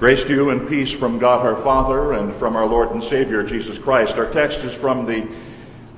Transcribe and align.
Grace 0.00 0.24
to 0.24 0.32
you 0.32 0.48
and 0.48 0.66
peace 0.66 0.90
from 0.90 1.18
God 1.18 1.44
our 1.44 1.62
Father 1.62 2.14
and 2.14 2.34
from 2.36 2.56
our 2.56 2.64
Lord 2.64 2.90
and 2.92 3.04
Savior 3.04 3.42
Jesus 3.42 3.76
Christ. 3.76 4.14
Our 4.16 4.32
text 4.32 4.60
is 4.60 4.72
from 4.72 5.04
the 5.04 5.28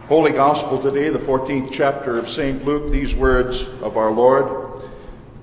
Holy 0.09 0.33
Gospel 0.33 0.83
today, 0.83 1.09
the 1.09 1.21
14th 1.21 1.71
chapter 1.71 2.19
of 2.19 2.29
St. 2.29 2.65
Luke, 2.65 2.91
these 2.91 3.15
words 3.15 3.63
of 3.81 3.97
our 3.97 4.11
Lord. 4.11 4.83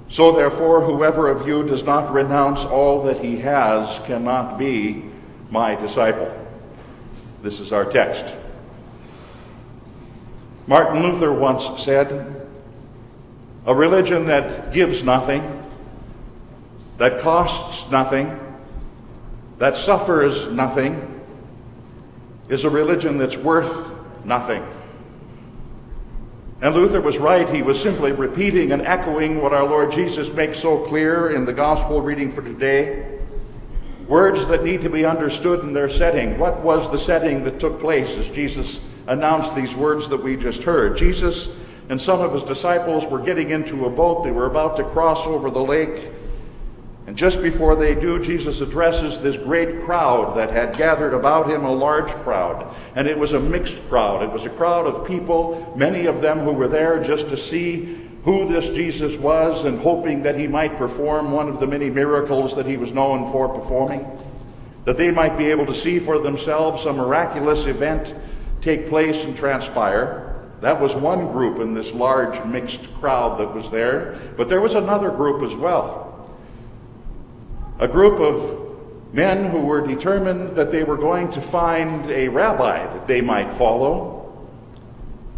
So 0.10 0.34
therefore, 0.34 0.82
whoever 0.82 1.30
of 1.30 1.48
you 1.48 1.64
does 1.64 1.86
not 1.86 2.12
renounce 2.12 2.60
all 2.60 3.02
that 3.04 3.20
he 3.20 3.38
has 3.38 4.06
cannot 4.06 4.60
be 4.60 5.06
my 5.50 5.76
disciple. 5.76 6.30
This 7.42 7.62
is 7.62 7.72
our 7.72 7.90
text. 7.90 8.34
Martin 10.68 11.02
Luther 11.02 11.32
once 11.32 11.82
said, 11.82 12.46
A 13.66 13.74
religion 13.74 14.26
that 14.26 14.74
gives 14.74 15.02
nothing, 15.02 15.66
that 16.98 17.22
costs 17.22 17.90
nothing, 17.90 18.38
that 19.60 19.76
suffers 19.78 20.52
nothing, 20.52 21.22
is 22.50 22.64
a 22.64 22.70
religion 22.70 23.18
that's 23.18 23.38
worth 23.38 23.94
nothing. 24.26 24.66
And 26.62 26.76
Luther 26.76 27.00
was 27.00 27.18
right. 27.18 27.50
He 27.50 27.62
was 27.62 27.80
simply 27.82 28.12
repeating 28.12 28.72
and 28.72 28.82
echoing 28.82 29.42
what 29.42 29.54
our 29.54 29.64
Lord 29.64 29.92
Jesus 29.92 30.28
makes 30.30 30.60
so 30.60 30.80
clear 30.86 31.32
in 31.34 31.46
the 31.46 31.54
gospel 31.54 32.02
reading 32.02 32.32
for 32.32 32.42
today. 32.42 33.20
Words 34.08 34.46
that 34.48 34.64
need 34.64 34.82
to 34.82 34.90
be 34.90 35.06
understood 35.06 35.62
in 35.62 35.72
their 35.72 35.88
setting. 35.88 36.38
What 36.38 36.62
was 36.62 36.92
the 36.92 36.98
setting 36.98 37.44
that 37.44 37.60
took 37.60 37.80
place 37.80 38.10
as 38.18 38.28
Jesus 38.30 38.80
announced 39.08 39.56
these 39.56 39.74
words 39.74 40.10
that 40.10 40.22
we 40.22 40.36
just 40.36 40.64
heard? 40.64 40.98
Jesus 40.98 41.48
and 41.90 42.02
some 42.02 42.20
of 42.20 42.34
his 42.34 42.44
disciples 42.44 43.06
were 43.06 43.20
getting 43.20 43.52
into 43.52 43.86
a 43.86 43.90
boat. 43.90 44.24
They 44.24 44.32
were 44.32 44.48
about 44.48 44.78
to 44.78 44.84
cross 44.84 45.26
over 45.28 45.50
the 45.50 45.64
lake. 45.64 46.10
And 47.10 47.18
just 47.18 47.42
before 47.42 47.76
they 47.76 47.96
do, 47.96 48.24
Jesus 48.24 48.62
addresses 48.62 49.18
this 49.18 49.36
great 49.36 49.82
crowd 49.82 50.38
that 50.38 50.52
had 50.52 50.78
gathered 50.78 51.16
about 51.16 51.50
him, 51.50 51.66
a 51.66 51.72
large 51.72 52.12
crowd. 52.22 52.72
And 52.94 53.08
it 53.08 53.18
was 53.18 53.34
a 53.34 53.40
mixed 53.40 53.80
crowd. 53.90 54.22
It 54.22 54.32
was 54.32 54.46
a 54.46 54.50
crowd 54.52 54.86
of 54.86 55.08
people, 55.08 55.74
many 55.76 56.06
of 56.06 56.22
them 56.22 56.38
who 56.38 56.52
were 56.52 56.68
there 56.68 57.04
just 57.04 57.30
to 57.30 57.36
see 57.36 58.08
who 58.26 58.48
this 58.48 58.68
Jesus 58.68 59.16
was 59.16 59.66
and 59.66 59.80
hoping 59.80 60.22
that 60.22 60.38
he 60.38 60.46
might 60.46 60.78
perform 60.78 61.32
one 61.32 61.50
of 61.50 61.60
the 61.60 61.66
many 61.66 61.90
miracles 61.90 62.56
that 62.56 62.68
he 62.68 62.78
was 62.78 62.92
known 62.92 63.32
for 63.32 63.50
performing. 63.50 64.06
That 64.86 64.98
they 64.98 65.10
might 65.10 65.36
be 65.36 65.50
able 65.50 65.66
to 65.66 65.74
see 65.74 65.98
for 65.98 66.20
themselves 66.20 66.84
some 66.84 66.98
miraculous 66.98 67.66
event 67.66 68.14
take 68.62 68.88
place 68.88 69.24
and 69.24 69.36
transpire. 69.36 70.46
That 70.62 70.80
was 70.80 70.94
one 70.94 71.32
group 71.32 71.60
in 71.60 71.74
this 71.74 71.92
large 71.92 72.46
mixed 72.46 72.94
crowd 73.00 73.40
that 73.40 73.52
was 73.52 73.72
there. 73.72 74.20
But 74.38 74.48
there 74.48 74.62
was 74.62 74.76
another 74.76 75.10
group 75.10 75.42
as 75.42 75.56
well 75.56 76.09
a 77.80 77.88
group 77.88 78.20
of 78.20 79.14
men 79.14 79.50
who 79.50 79.60
were 79.60 79.86
determined 79.86 80.56
that 80.56 80.72
they 80.72 80.84
were 80.84 80.98
going 80.98 81.32
to 81.32 81.42
find 81.42 82.10
a 82.12 82.28
rabbi 82.28 82.86
that 82.94 83.08
they 83.08 83.22
might 83.22 83.52
follow. 83.54 84.18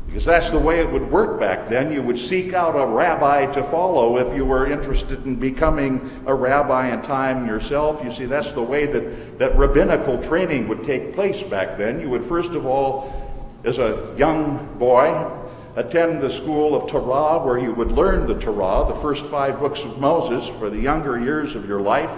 Because 0.07 0.25
that's 0.25 0.49
the 0.49 0.59
way 0.59 0.81
it 0.81 0.91
would 0.91 1.09
work 1.09 1.39
back 1.39 1.69
then. 1.69 1.89
You 1.89 2.01
would 2.01 2.17
seek 2.17 2.53
out 2.53 2.75
a 2.75 2.85
rabbi 2.85 3.45
to 3.53 3.63
follow 3.63 4.17
if 4.17 4.35
you 4.35 4.43
were 4.43 4.69
interested 4.69 5.25
in 5.25 5.37
becoming 5.37 6.23
a 6.25 6.33
rabbi 6.33 6.93
in 6.93 7.01
time 7.01 7.47
yourself. 7.47 8.03
You 8.03 8.11
see, 8.11 8.25
that's 8.25 8.51
the 8.51 8.61
way 8.61 8.87
that, 8.87 9.39
that 9.39 9.55
rabbinical 9.55 10.21
training 10.21 10.67
would 10.67 10.83
take 10.83 11.13
place 11.13 11.41
back 11.43 11.77
then. 11.77 12.01
You 12.01 12.09
would 12.09 12.25
first 12.25 12.51
of 12.51 12.65
all, 12.65 13.31
as 13.63 13.77
a 13.77 14.13
young 14.17 14.77
boy, 14.77 15.31
attend 15.77 16.19
the 16.19 16.29
school 16.29 16.75
of 16.75 16.89
Torah 16.89 17.41
where 17.45 17.57
you 17.57 17.73
would 17.73 17.93
learn 17.93 18.27
the 18.27 18.37
Torah, 18.37 18.85
the 18.93 18.99
first 18.99 19.25
five 19.27 19.61
books 19.61 19.79
of 19.81 19.97
Moses, 19.97 20.45
for 20.59 20.69
the 20.69 20.79
younger 20.79 21.17
years 21.17 21.55
of 21.55 21.65
your 21.65 21.79
life. 21.79 22.11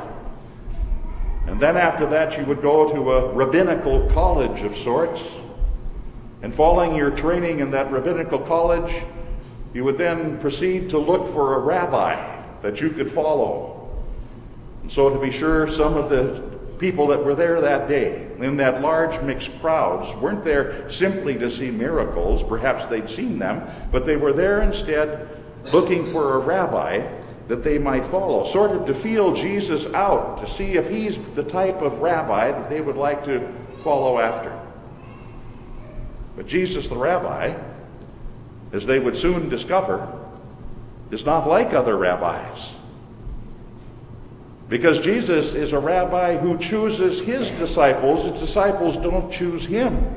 And 1.48 1.60
then 1.60 1.78
after 1.78 2.06
that, 2.08 2.38
you 2.38 2.46
would 2.46 2.62
go 2.62 2.92
to 2.94 3.12
a 3.12 3.34
rabbinical 3.34 4.10
college 4.10 4.64
of 4.64 4.78
sorts. 4.78 5.22
And 6.42 6.54
following 6.54 6.96
your 6.96 7.12
training 7.12 7.60
in 7.60 7.72
that 7.72 7.92
rabbinical 7.92 8.40
college, 8.40 8.94
you 9.74 9.84
would 9.84 9.98
then 9.98 10.40
proceed 10.40 10.90
to 10.92 10.98
look 10.98 11.28
for 11.28 11.56
a 11.56 11.60
rabbi 11.60 12.42
that 12.62 12.80
you 12.80 12.90
could 12.90 13.12
follow. 13.12 13.90
And 14.82 14.92
so, 14.92 15.10
to 15.10 15.20
be 15.20 15.32
sure, 15.32 15.68
some 15.68 15.96
of 15.96 16.10
the 16.10 16.54
people 16.80 17.08
that 17.08 17.24
were 17.24 17.36
there 17.36 17.62
that 17.62 17.88
day 17.88 18.28
in 18.40 18.58
that 18.58 18.82
large 18.82 19.22
mixed 19.22 19.58
crowds 19.62 20.14
weren't 20.16 20.44
there 20.44 20.90
simply 20.92 21.36
to 21.36 21.50
see 21.50 21.72
miracles. 21.72 22.44
Perhaps 22.44 22.86
they'd 22.88 23.10
seen 23.10 23.40
them, 23.40 23.66
but 23.92 24.06
they 24.06 24.18
were 24.18 24.34
there 24.34 24.62
instead 24.62 25.30
looking 25.72 26.06
for 26.06 26.36
a 26.36 26.40
rabbi 26.40 27.00
that 27.48 27.64
they 27.64 27.78
might 27.78 28.06
follow, 28.06 28.46
sort 28.46 28.72
of 28.72 28.86
to 28.86 28.94
feel 28.94 29.34
Jesus 29.34 29.86
out, 29.88 30.40
to 30.40 30.50
see 30.50 30.74
if 30.78 30.90
he's 30.90 31.18
the 31.36 31.44
type 31.44 31.82
of 31.82 32.00
rabbi 32.00 32.52
that 32.52 32.70
they 32.70 32.82
would 32.82 32.96
like 32.96 33.26
to 33.26 33.52
follow 33.84 34.20
after. 34.20 34.58
But 36.36 36.48
Jesus, 36.48 36.88
the 36.88 36.96
rabbi, 36.96 37.54
as 38.72 38.86
they 38.86 39.00
would 39.00 39.18
soon 39.18 39.50
discover, 39.50 40.08
is 41.12 41.26
not 41.26 41.48
like 41.48 41.74
other 41.74 41.98
rabbis. 41.98 42.70
Because 44.70 45.00
Jesus 45.00 45.54
is 45.54 45.74
a 45.74 45.80
rabbi 45.80 46.38
who 46.38 46.58
chooses 46.58 47.20
his 47.20 47.52
disciples, 47.52 48.24
his 48.24 48.40
disciples 48.40 48.98
don't 48.98 49.32
choose 49.32 49.66
him. 49.66 50.16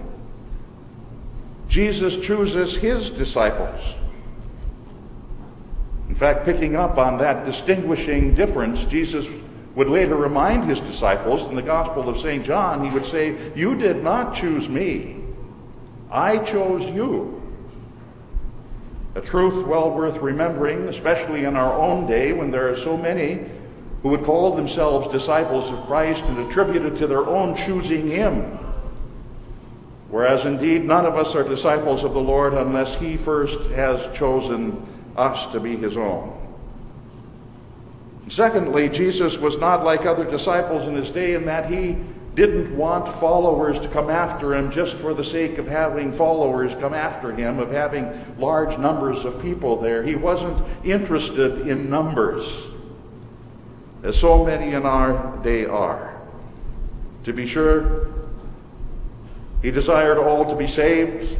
Jesus 1.69 2.17
chooses 2.17 2.77
his 2.77 3.11
disciples. 3.11 3.83
In 6.17 6.21
fact, 6.21 6.47
picking 6.47 6.77
up 6.77 6.97
on 6.97 7.19
that 7.19 7.45
distinguishing 7.45 8.35
difference, 8.35 8.87
Jesus 8.87 9.29
would 9.75 9.91
later 9.91 10.17
remind 10.17 10.65
his 10.65 10.81
disciples 10.81 11.43
in 11.43 11.55
the 11.55 11.61
Gospel 11.61 12.09
of 12.09 12.17
St. 12.17 12.43
John, 12.43 12.83
he 12.83 12.91
would 12.91 13.05
say, 13.05 13.37
You 13.55 13.75
did 13.75 14.03
not 14.03 14.35
choose 14.35 14.67
me, 14.67 15.23
I 16.11 16.39
chose 16.39 16.89
you. 16.89 17.43
A 19.15 19.21
truth 19.21 19.67
well 19.67 19.91
worth 19.91 20.17
remembering, 20.17 20.89
especially 20.89 21.45
in 21.45 21.55
our 21.55 21.75
own 21.75 22.07
day 22.07 22.33
when 22.33 22.51
there 22.51 22.71
are 22.71 22.79
so 22.79 22.97
many 22.97 23.45
who 24.03 24.09
would 24.09 24.25
call 24.25 24.57
themselves 24.57 25.13
disciples 25.13 25.69
of 25.69 25.85
Christ 25.85 26.25
and 26.25 26.39
attribute 26.39 26.87
it 26.87 26.97
to 26.97 27.07
their 27.07 27.27
own 27.27 27.55
choosing 27.55 28.09
him. 28.09 28.59
Whereas 30.09 30.47
indeed 30.47 30.87
none 30.87 31.05
of 31.05 31.17
us 31.17 31.35
are 31.35 31.47
disciples 31.47 32.05
of 32.05 32.15
the 32.15 32.23
Lord 32.23 32.55
unless 32.55 32.99
he 32.99 33.19
first 33.19 33.61
has 33.73 34.09
chosen 34.17 34.96
us 35.17 35.47
to 35.53 35.61
be 35.61 35.77
his 35.77 35.97
own. 35.97 36.33
Secondly, 38.29 38.89
Jesus 38.89 39.39
was 39.39 39.57
not 39.59 39.85
like 39.85 40.05
other 40.05 40.25
disciples 40.25 40.89
in 40.89 40.95
his 40.95 41.11
day 41.11 41.35
in 41.35 41.47
that 41.47 41.71
he 41.71 41.97
didn't 42.35 42.77
want 42.77 43.09
followers 43.09 43.81
to 43.81 43.89
come 43.89 44.11
after 44.11 44.55
him 44.55 44.71
just 44.71 44.97
for 44.97 45.15
the 45.15 45.25
sake 45.25 45.57
of 45.57 45.67
having 45.67 46.13
followers 46.13 46.75
come 46.81 46.93
after 46.93 47.33
him, 47.33 47.59
of 47.59 47.71
having 47.71 48.07
large 48.39 48.77
numbers 48.79 49.25
of 49.25 49.41
people 49.41 49.81
there. 49.81 50.03
He 50.03 50.17
wasn't 50.17 50.63
interested 50.85 51.67
in 51.67 51.89
numbers, 51.89 52.67
as 54.03 54.19
so 54.19 54.45
many 54.45 54.75
in 54.75 54.85
our 54.85 55.39
day 55.43 55.65
are. 55.65 56.21
To 57.25 57.33
be 57.33 57.47
sure, 57.47 58.09
he 59.63 59.71
desired 59.71 60.19
all 60.19 60.45
to 60.45 60.55
be 60.55 60.67
saved. 60.67 61.39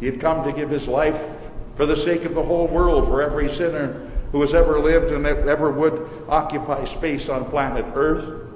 He 0.00 0.06
had 0.06 0.20
come 0.20 0.44
to 0.44 0.52
give 0.52 0.68
his 0.68 0.86
life 0.86 1.33
for 1.76 1.86
the 1.86 1.96
sake 1.96 2.24
of 2.24 2.34
the 2.34 2.42
whole 2.42 2.66
world, 2.66 3.06
for 3.06 3.22
every 3.22 3.52
sinner 3.52 4.10
who 4.32 4.40
has 4.40 4.54
ever 4.54 4.80
lived 4.80 5.12
and 5.12 5.26
ever 5.26 5.70
would 5.70 6.24
occupy 6.28 6.84
space 6.84 7.28
on 7.28 7.44
planet 7.44 7.84
Earth. 7.94 8.48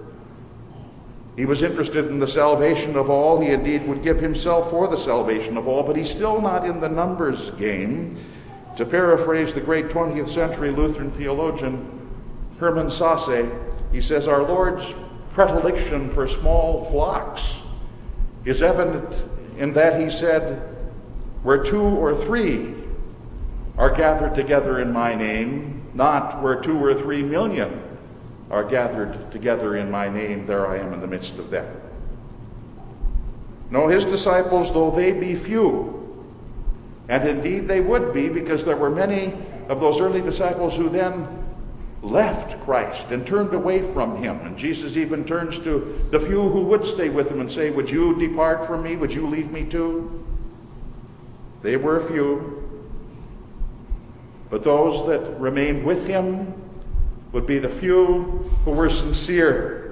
He 1.36 1.44
was 1.44 1.62
interested 1.62 2.06
in 2.06 2.18
the 2.18 2.26
salvation 2.26 2.96
of 2.96 3.10
all. 3.10 3.40
He 3.40 3.50
indeed 3.50 3.86
would 3.86 4.02
give 4.02 4.18
himself 4.18 4.70
for 4.70 4.88
the 4.88 4.96
salvation 4.96 5.56
of 5.56 5.68
all, 5.68 5.84
but 5.84 5.94
he's 5.94 6.10
still 6.10 6.40
not 6.40 6.66
in 6.66 6.80
the 6.80 6.88
numbers 6.88 7.52
game. 7.52 8.18
To 8.76 8.84
paraphrase 8.84 9.54
the 9.54 9.60
great 9.60 9.86
20th 9.86 10.28
century 10.28 10.70
Lutheran 10.70 11.12
theologian 11.12 12.10
Hermann 12.58 12.88
Sasse, 12.88 13.48
he 13.92 14.00
says, 14.00 14.26
Our 14.26 14.42
Lord's 14.42 14.92
predilection 15.32 16.10
for 16.10 16.26
small 16.26 16.84
flocks 16.86 17.54
is 18.44 18.62
evident 18.62 19.14
in 19.58 19.72
that 19.74 20.00
he 20.00 20.10
said, 20.10 20.76
Where 21.44 21.62
two 21.62 21.80
or 21.80 22.16
three 22.16 22.74
are 23.78 23.90
gathered 23.90 24.34
together 24.34 24.80
in 24.80 24.92
my 24.92 25.14
name, 25.14 25.80
not 25.94 26.42
where 26.42 26.60
two 26.60 26.84
or 26.84 26.94
three 26.94 27.22
million 27.22 27.80
are 28.50 28.64
gathered 28.64 29.30
together 29.30 29.76
in 29.76 29.90
my 29.90 30.08
name, 30.08 30.46
there 30.46 30.66
I 30.66 30.78
am 30.78 30.92
in 30.92 31.00
the 31.00 31.06
midst 31.06 31.34
of 31.34 31.50
them. 31.50 31.80
No, 33.70 33.86
his 33.86 34.04
disciples, 34.04 34.72
though 34.72 34.90
they 34.90 35.12
be 35.12 35.34
few, 35.34 35.94
and 37.08 37.26
indeed 37.28 37.68
they 37.68 37.80
would 37.80 38.12
be, 38.12 38.28
because 38.28 38.64
there 38.64 38.76
were 38.76 38.90
many 38.90 39.32
of 39.68 39.80
those 39.80 40.00
early 40.00 40.22
disciples 40.22 40.74
who 40.76 40.88
then 40.88 41.26
left 42.02 42.60
Christ 42.62 43.06
and 43.10 43.26
turned 43.26 43.54
away 43.54 43.82
from 43.82 44.22
him. 44.22 44.40
And 44.40 44.56
Jesus 44.56 44.96
even 44.96 45.24
turns 45.24 45.58
to 45.60 46.06
the 46.10 46.20
few 46.20 46.48
who 46.48 46.62
would 46.62 46.84
stay 46.84 47.10
with 47.10 47.30
him 47.30 47.40
and 47.40 47.50
say, 47.50 47.70
Would 47.70 47.90
you 47.90 48.18
depart 48.18 48.66
from 48.66 48.82
me? 48.82 48.96
Would 48.96 49.12
you 49.12 49.26
leave 49.26 49.50
me 49.50 49.64
too? 49.64 50.24
They 51.62 51.76
were 51.76 52.00
few, 52.00 52.67
but 54.50 54.62
those 54.62 55.06
that 55.06 55.38
remained 55.40 55.84
with 55.84 56.06
him 56.06 56.54
would 57.32 57.46
be 57.46 57.58
the 57.58 57.68
few 57.68 58.50
who 58.64 58.70
were 58.70 58.88
sincere 58.88 59.84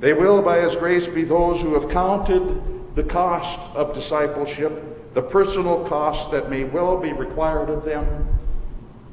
They 0.00 0.12
will, 0.12 0.42
by 0.42 0.60
His 0.60 0.76
grace, 0.76 1.06
be 1.06 1.24
those 1.24 1.62
who 1.62 1.74
have 1.74 1.90
counted 1.90 2.94
the 2.94 3.04
cost 3.04 3.58
of 3.74 3.94
discipleship, 3.94 5.14
the 5.14 5.22
personal 5.22 5.84
cost 5.88 6.30
that 6.30 6.50
may 6.50 6.64
well 6.64 6.98
be 6.98 7.12
required 7.12 7.70
of 7.70 7.84
them, 7.84 8.28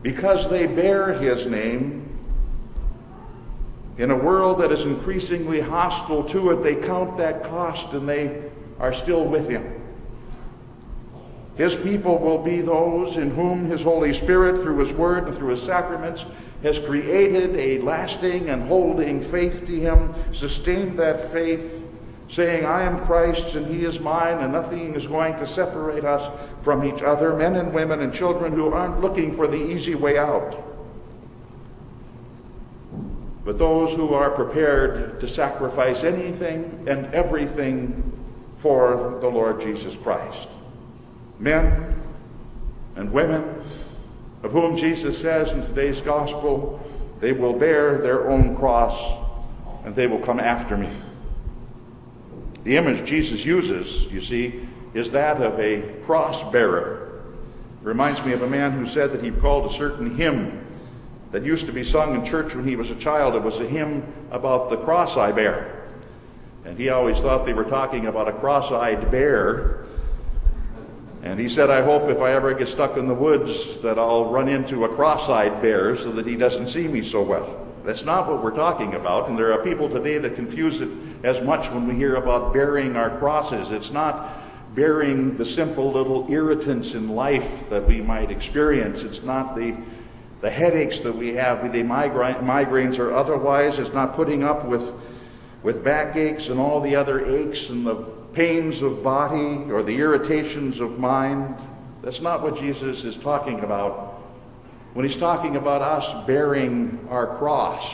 because 0.02 0.50
they 0.50 0.68
bear 0.68 1.14
His 1.14 1.46
name. 1.46 2.10
In 3.98 4.12
a 4.12 4.16
world 4.16 4.60
that 4.60 4.72
is 4.72 4.86
increasingly 4.86 5.62
hostile 5.62 6.24
to 6.26 6.52
it, 6.52 6.64
they 6.64 6.76
count 6.76 7.18
that 7.18 7.44
cost 7.44 7.94
and 7.94 8.10
they 8.10 8.50
are 8.80 8.94
still 8.94 9.26
with 9.26 9.48
Him. 9.48 9.81
His 11.62 11.76
people 11.76 12.18
will 12.18 12.40
be 12.40 12.62
those 12.62 13.18
in 13.18 13.30
whom 13.30 13.66
His 13.66 13.84
Holy 13.84 14.14
Spirit, 14.14 14.64
through 14.64 14.80
His 14.80 14.94
Word 14.94 15.28
and 15.28 15.38
through 15.38 15.50
His 15.50 15.62
sacraments, 15.62 16.26
has 16.64 16.80
created 16.80 17.56
a 17.56 17.78
lasting 17.82 18.50
and 18.50 18.64
holding 18.64 19.22
faith 19.22 19.68
to 19.68 19.80
Him, 19.80 20.12
sustained 20.34 20.98
that 20.98 21.22
faith, 21.32 21.86
saying, 22.30 22.66
I 22.66 22.82
am 22.82 23.06
Christ's 23.06 23.54
and 23.54 23.68
He 23.68 23.86
is 23.86 24.00
mine, 24.00 24.40
and 24.40 24.54
nothing 24.54 24.96
is 24.96 25.06
going 25.06 25.36
to 25.36 25.46
separate 25.46 26.04
us 26.04 26.36
from 26.64 26.84
each 26.84 27.04
other, 27.04 27.36
men 27.36 27.56
and 27.56 27.72
women 27.72 28.02
and 28.02 28.12
children 28.12 28.54
who 28.54 28.74
aren't 28.74 29.00
looking 29.00 29.36
for 29.36 29.46
the 29.46 29.64
easy 29.64 29.94
way 29.94 30.18
out, 30.18 30.60
but 33.46 33.60
those 33.60 33.94
who 33.94 34.16
are 34.16 34.32
prepared 34.32 35.20
to 35.20 35.28
sacrifice 35.28 36.04
anything 36.04 36.86
and 36.88 37.06
everything 37.14 38.02
for 38.58 39.20
the 39.22 39.30
Lord 39.30 39.62
Jesus 39.62 39.96
Christ 39.96 40.48
men 41.42 42.00
and 42.96 43.12
women 43.12 43.64
of 44.44 44.52
whom 44.52 44.78
Jesus 44.78 45.20
says 45.20 45.52
in 45.52 45.62
today's 45.66 46.02
gospel, 46.02 46.80
they 47.20 47.34
will 47.34 47.54
bear 47.54 47.98
their 47.98 48.30
own 48.30 48.56
cross 48.56 49.20
and 49.84 49.96
they 49.96 50.08
will 50.08 50.20
come 50.20 50.40
after 50.40 50.78
me. 50.78 50.90
The 52.64 52.78
image 52.78 53.08
Jesus 53.08 53.44
uses, 53.44 54.04
you 54.12 54.22
see, 54.22 54.68
is 54.94 55.12
that 55.12 55.42
of 55.42 55.60
a 55.60 55.82
cross 56.04 56.44
bearer. 56.52 57.22
It 57.82 57.88
Reminds 57.88 58.24
me 58.24 58.34
of 58.34 58.44
a 58.44 58.48
man 58.48 58.74
who 58.74 58.86
said 58.86 59.12
that 59.14 59.24
he 59.24 59.32
called 59.32 59.72
a 59.72 59.74
certain 59.74 60.16
hymn 60.16 60.66
that 61.32 61.44
used 61.44 61.66
to 61.66 61.72
be 61.72 61.84
sung 61.84 62.14
in 62.14 62.24
church 62.24 62.54
when 62.54 62.68
he 62.68 62.76
was 62.76 62.92
a 62.92 62.96
child. 62.96 63.36
It 63.36 63.42
was 63.42 63.60
a 63.60 63.68
hymn 63.68 64.06
about 64.30 64.70
the 64.70 64.78
cross 64.78 65.18
I 65.18 65.32
bear. 65.32 65.88
And 66.66 66.78
he 66.78 66.90
always 66.90 67.18
thought 67.20 67.46
they 67.46 67.54
were 67.54 67.64
talking 67.64 68.06
about 68.06 68.28
a 68.28 68.34
cross 68.34 68.72
eyed 68.72 69.10
bear 69.10 69.86
and 71.24 71.40
he 71.40 71.48
said, 71.48 71.70
I 71.70 71.84
hope 71.84 72.10
if 72.10 72.20
I 72.20 72.34
ever 72.34 72.54
get 72.54 72.68
stuck 72.68 72.98
in 72.98 73.08
the 73.08 73.14
woods 73.14 73.80
that 73.82 74.00
I'll 74.00 74.32
run 74.32 74.48
into 74.48 74.86
a 74.86 74.90
cross 74.90 75.30
eyed 75.30 75.62
bear 75.62 75.96
so 75.96 76.12
that 76.14 76.26
he 76.26 76.36
doesn't 76.36 76.70
see 76.70 76.88
me 76.88 77.08
so 77.08 77.22
well. 77.22 77.68
That's 77.86 78.04
not 78.04 78.28
what 78.28 78.44
we're 78.44 78.56
talking 78.56 78.96
about. 78.96 79.30
And 79.30 79.38
there 79.38 79.54
are 79.54 79.64
people 79.64 79.88
today 79.88 80.18
that 80.18 80.36
confuse 80.36 80.82
it 80.82 80.90
as 81.24 81.42
much 81.42 81.70
when 81.70 81.88
we 81.88 81.96
hear 81.96 82.16
about 82.16 82.54
bearing 82.54 82.96
our 82.96 83.16
crosses. 83.20 83.72
It's 83.72 83.92
not 83.92 84.42
bearing 84.74 85.38
the 85.38 85.46
simple 85.46 85.92
little 85.92 86.26
irritants 86.32 86.94
in 86.94 87.10
life 87.10 87.70
that 87.70 87.88
we 87.88 88.02
might 88.02 88.32
experience. 88.32 89.02
It's 89.02 89.22
not 89.22 89.56
the, 89.56 89.76
the 90.42 90.50
headaches 90.50 91.02
that 91.02 91.16
we 91.16 91.36
have, 91.36 91.62
be 91.62 91.70
they 91.70 91.84
migraines 91.84 92.98
or 92.98 93.14
otherwise. 93.14 93.78
It's 93.78 93.94
not 93.94 94.16
putting 94.16 94.44
up 94.44 94.66
with, 94.66 94.92
with 95.62 95.84
backaches 95.84 96.50
and 96.50 96.60
all 96.60 96.82
the 96.82 96.96
other 96.96 97.28
aches 97.28 97.70
and 97.70 97.86
the 97.86 98.21
pains 98.34 98.82
of 98.82 99.04
body 99.04 99.72
or 99.72 99.84
the 99.84 99.98
irritations 99.98 100.80
of 100.80 101.00
mind. 101.00 101.56
That's 102.02 102.22
not 102.22 102.42
what 102.42 102.58
Jesus 102.58 103.04
is 103.04 103.16
talking 103.16 103.60
about 103.62 104.12
when 104.94 105.06
he's 105.06 105.18
talking 105.18 105.56
about 105.56 105.82
us 105.82 106.28
bearing 106.28 107.08
our 107.10 107.38
cross. 107.38 107.90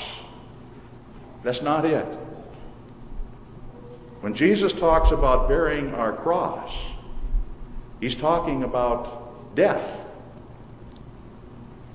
That's 1.44 1.62
not 1.62 1.86
it. 1.86 2.06
When 4.22 4.34
Jesus 4.34 4.74
talks 4.74 5.12
about 5.12 5.48
bearing 5.48 5.94
our 5.94 6.12
cross, 6.12 6.76
he's 8.00 8.16
talking 8.16 8.64
about 8.64 9.56
death. 9.56 10.06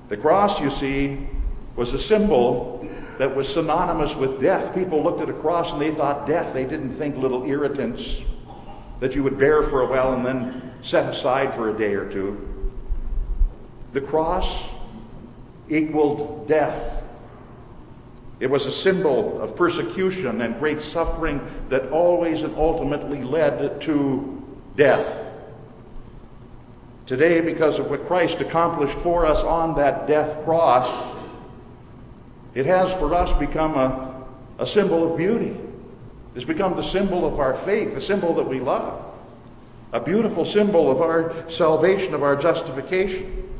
The 0.08 0.16
cross, 0.16 0.60
you 0.60 0.70
see, 0.70 1.26
was 1.74 1.92
a 1.94 1.98
symbol 1.98 2.88
that 3.18 3.34
was 3.34 3.52
synonymous 3.52 4.14
with 4.14 4.40
death. 4.40 4.74
People 4.74 5.02
looked 5.02 5.20
at 5.20 5.28
a 5.28 5.32
cross 5.32 5.72
and 5.72 5.80
they 5.80 5.90
thought 5.92 6.26
death. 6.26 6.54
They 6.54 6.64
didn't 6.64 6.92
think 6.94 7.16
little 7.16 7.44
irritants 7.44 8.20
that 9.02 9.16
you 9.16 9.22
would 9.24 9.36
bear 9.36 9.64
for 9.64 9.82
a 9.82 9.86
while 9.86 10.12
and 10.12 10.24
then 10.24 10.72
set 10.80 11.12
aside 11.12 11.52
for 11.56 11.68
a 11.68 11.76
day 11.76 11.92
or 11.94 12.08
two. 12.08 12.70
The 13.92 14.00
cross 14.00 14.62
equaled 15.68 16.46
death. 16.46 17.02
It 18.38 18.48
was 18.48 18.66
a 18.66 18.70
symbol 18.70 19.42
of 19.42 19.56
persecution 19.56 20.40
and 20.40 20.56
great 20.60 20.80
suffering 20.80 21.40
that 21.68 21.90
always 21.90 22.42
and 22.42 22.54
ultimately 22.54 23.24
led 23.24 23.80
to 23.80 24.40
death. 24.76 25.18
Today, 27.04 27.40
because 27.40 27.80
of 27.80 27.90
what 27.90 28.06
Christ 28.06 28.40
accomplished 28.40 28.98
for 28.98 29.26
us 29.26 29.42
on 29.42 29.74
that 29.78 30.06
death 30.06 30.44
cross, 30.44 31.18
it 32.54 32.66
has 32.66 32.92
for 32.92 33.12
us 33.16 33.36
become 33.40 33.74
a, 33.74 34.24
a 34.60 34.66
symbol 34.66 35.10
of 35.10 35.16
beauty. 35.16 35.56
It's 36.34 36.44
become 36.44 36.76
the 36.76 36.82
symbol 36.82 37.26
of 37.26 37.38
our 37.38 37.54
faith, 37.54 37.94
the 37.94 38.00
symbol 38.00 38.34
that 38.34 38.48
we 38.48 38.60
love, 38.60 39.04
a 39.92 40.00
beautiful 40.00 40.44
symbol 40.44 40.90
of 40.90 41.00
our 41.00 41.48
salvation, 41.50 42.14
of 42.14 42.22
our 42.22 42.36
justification. 42.36 43.50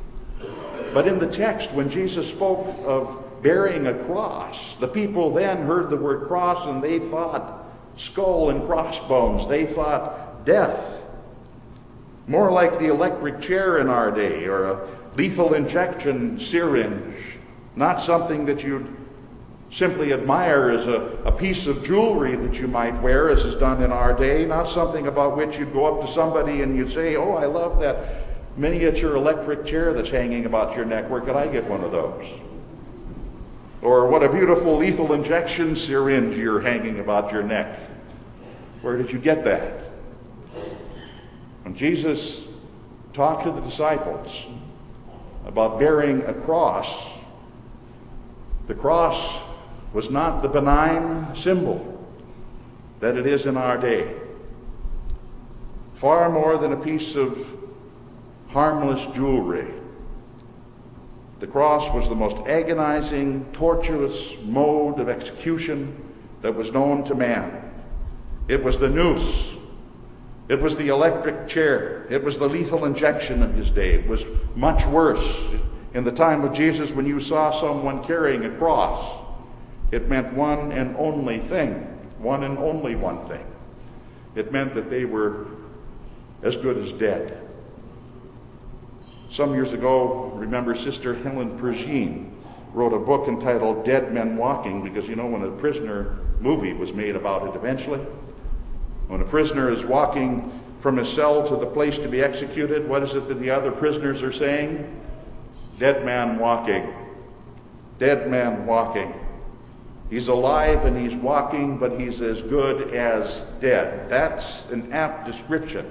But 0.95 1.07
in 1.07 1.19
the 1.19 1.27
text, 1.27 1.73
when 1.73 1.91
Jesus 1.91 2.29
spoke 2.29 2.67
of 2.85 3.43
bearing 3.43 3.87
a 3.87 3.95
cross, 4.05 4.77
the 4.79 4.89
people 4.89 5.33
then 5.33 5.67
heard 5.67 5.91
the 5.91 5.97
word 5.97 6.29
cross 6.29 6.67
and 6.67 6.83
they 6.83 6.99
thought 6.99 7.67
skull 7.97 8.51
and 8.51 8.67
crossbones. 8.67 9.47
They 9.49 9.67
thought 9.67 10.45
death. 10.45 11.03
More 12.27 12.53
like 12.53 12.79
the 12.79 12.87
electric 12.87 13.41
chair 13.41 13.79
in 13.79 13.89
our 13.89 14.11
day 14.11 14.45
or 14.45 14.65
a 14.65 14.89
lethal 15.17 15.55
injection 15.55 16.39
syringe. 16.39 17.39
Not 17.75 18.01
something 18.01 18.47
that 18.47 18.63
you'd 18.63 18.87
simply 19.73 20.13
admire 20.13 20.71
as 20.71 20.87
a, 20.87 21.19
a 21.25 21.33
piece 21.33 21.67
of 21.67 21.83
jewelry 21.83 22.37
that 22.37 22.55
you 22.57 22.69
might 22.69 23.01
wear, 23.01 23.31
as 23.31 23.43
is 23.45 23.55
done 23.55 23.83
in 23.83 23.91
our 23.91 24.13
day, 24.13 24.45
not 24.45 24.69
something 24.69 25.07
about 25.07 25.35
which 25.35 25.59
you'd 25.59 25.73
go 25.73 25.87
up 25.87 26.07
to 26.07 26.13
somebody 26.13 26.61
and 26.61 26.77
you'd 26.77 26.93
say, 26.93 27.17
Oh, 27.17 27.33
I 27.33 27.47
love 27.47 27.81
that 27.81 28.27
miniature 28.59 29.17
electric 29.17 29.65
chair 29.65 29.95
that's 29.95 30.11
hanging 30.11 30.45
about 30.45 30.77
your 30.77 30.85
neck. 30.85 31.09
Where 31.09 31.23
could 31.23 31.37
I 31.37 31.47
get 31.47 31.65
one 31.65 31.83
of 31.83 31.91
those? 31.91 32.27
Or 33.81 34.07
what 34.09 34.23
a 34.23 34.31
beautiful 34.31 34.77
lethal 34.77 35.15
injection 35.15 35.75
syringe 35.75 36.37
you're 36.37 36.61
hanging 36.61 37.01
about 37.01 37.33
your 37.33 37.43
neck. 37.43 37.81
Where 38.83 38.99
did 38.99 39.11
you 39.11 39.19
get 39.19 39.43
that? 39.45 39.81
When 41.63 41.75
Jesus 41.75 42.43
talked 43.15 43.45
to 43.45 43.51
the 43.51 43.61
disciples 43.61 44.45
about 45.47 45.79
bearing 45.79 46.23
a 46.25 46.35
cross, 46.35 47.09
the 48.67 48.75
cross 48.75 49.43
was 49.93 50.11
not 50.11 50.43
the 50.43 50.49
benign 50.49 51.35
symbol 51.37 51.89
that 53.01 53.17
it 53.17 53.27
is 53.27 53.47
in 53.47 53.57
our 53.57 53.77
day. 53.77 54.15
Far 55.95 56.31
more 56.31 56.57
than 56.57 56.73
a 56.73 56.77
piece 56.77 57.15
of 57.15 57.47
harmless 58.49 59.05
jewelry. 59.15 59.73
The 61.41 61.47
cross 61.47 61.93
was 61.93 62.09
the 62.09 62.15
most 62.15 62.37
agonizing, 62.47 63.45
tortuous 63.53 64.37
mode 64.45 65.01
of 65.01 65.09
execution 65.09 65.97
that 66.41 66.55
was 66.55 66.73
known 66.73 67.03
to 67.05 67.15
man. 67.15 67.71
It 68.49 68.63
was 68.63 68.79
the 68.79 68.89
noose. 68.89 69.55
It 70.49 70.61
was 70.61 70.77
the 70.77 70.89
electric 70.89 71.49
chair. 71.49 72.07
It 72.11 72.23
was 72.23 72.39
the 72.39 72.49
lethal 72.49 72.85
injection 72.85 73.43
of 73.43 73.55
his 73.55 73.71
day. 73.71 73.95
It 73.95 74.07
was 74.07 74.25
much 74.55 74.85
worse. 74.87 75.41
In 75.95 76.05
the 76.05 76.13
time 76.13 76.45
of 76.45 76.53
Jesus, 76.53 76.91
when 76.91 77.07
you 77.07 77.21
saw 77.21 77.51
someone 77.51 78.05
carrying 78.05 78.45
a 78.45 78.51
cross, 78.59 79.22
it 79.93 80.09
meant 80.09 80.33
one 80.33 80.73
and 80.73 80.97
only 80.97 81.39
thing, 81.39 81.75
one 82.19 82.43
and 82.43 82.59
only 82.59 82.97
one 82.97 83.25
thing. 83.29 83.45
It 84.35 84.51
meant 84.51 84.75
that 84.75 84.89
they 84.91 85.05
were 85.05 85.47
as 86.43 86.57
good 86.57 86.79
as 86.79 86.93
dead. 86.93 87.39
Some 89.29 89.55
years 89.55 89.73
ago, 89.75 90.33
remember 90.35 90.75
Sister 90.75 91.15
Helen 91.15 91.59
Prejean 91.59 92.31
wrote 92.73 92.95
a 92.95 92.99
book 92.99 93.29
entitled 93.29 93.85
Dead 93.85 94.13
Men 94.13 94.37
Walking 94.37 94.83
because 94.83 95.09
you 95.09 95.15
know 95.15 95.27
when 95.27 95.43
a 95.43 95.51
prisoner 95.51 96.19
movie 96.41 96.73
was 96.73 96.93
made 96.93 97.15
about 97.15 97.47
it 97.47 97.55
eventually. 97.55 98.01
When 99.09 99.21
a 99.21 99.25
prisoner 99.25 99.71
is 99.71 99.85
walking 99.85 100.59
from 100.81 100.97
his 100.97 101.09
cell 101.09 101.47
to 101.49 101.57
the 101.57 101.67
place 101.67 101.99
to 101.99 102.09
be 102.09 102.23
executed, 102.23 102.89
what 102.89 103.03
is 103.03 103.15
it 103.15 103.29
that 103.29 103.39
the 103.39 103.51
other 103.51 103.71
prisoners 103.71 104.23
are 104.23 104.33
saying? 104.33 105.01
Dead 105.79 106.05
man 106.05 106.39
walking. 106.39 106.93
Dead 107.99 108.31
man 108.31 108.67
walking. 108.67 109.13
He's 110.13 110.29
alive 110.29 110.85
and 110.85 110.95
he's 110.95 111.17
walking, 111.19 111.79
but 111.79 111.99
he's 111.99 112.21
as 112.21 112.43
good 112.43 112.93
as 112.93 113.45
dead. 113.63 114.11
That's 114.11 114.63
an 114.71 114.93
apt 114.93 115.27
description 115.27 115.91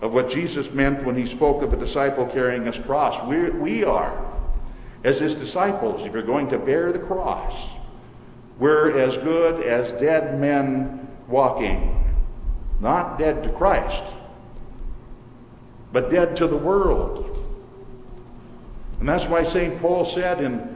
of 0.00 0.14
what 0.14 0.30
Jesus 0.30 0.70
meant 0.70 1.04
when 1.04 1.16
he 1.16 1.26
spoke 1.26 1.60
of 1.60 1.72
a 1.72 1.76
disciple 1.76 2.24
carrying 2.24 2.64
his 2.64 2.78
cross. 2.78 3.20
We're, 3.26 3.50
we 3.50 3.82
are, 3.82 4.32
as 5.02 5.18
his 5.18 5.34
disciples, 5.34 6.04
if 6.04 6.12
you're 6.12 6.22
going 6.22 6.50
to 6.50 6.58
bear 6.60 6.92
the 6.92 7.00
cross, 7.00 7.52
we're 8.60 8.96
as 8.96 9.16
good 9.16 9.66
as 9.66 9.90
dead 10.00 10.38
men 10.38 11.08
walking, 11.26 12.14
not 12.78 13.18
dead 13.18 13.42
to 13.42 13.50
Christ, 13.50 14.04
but 15.92 16.10
dead 16.10 16.36
to 16.36 16.46
the 16.46 16.56
world. 16.56 17.44
And 19.00 19.08
that's 19.08 19.26
why 19.26 19.42
St. 19.42 19.80
Paul 19.80 20.04
said 20.04 20.40
in 20.40 20.71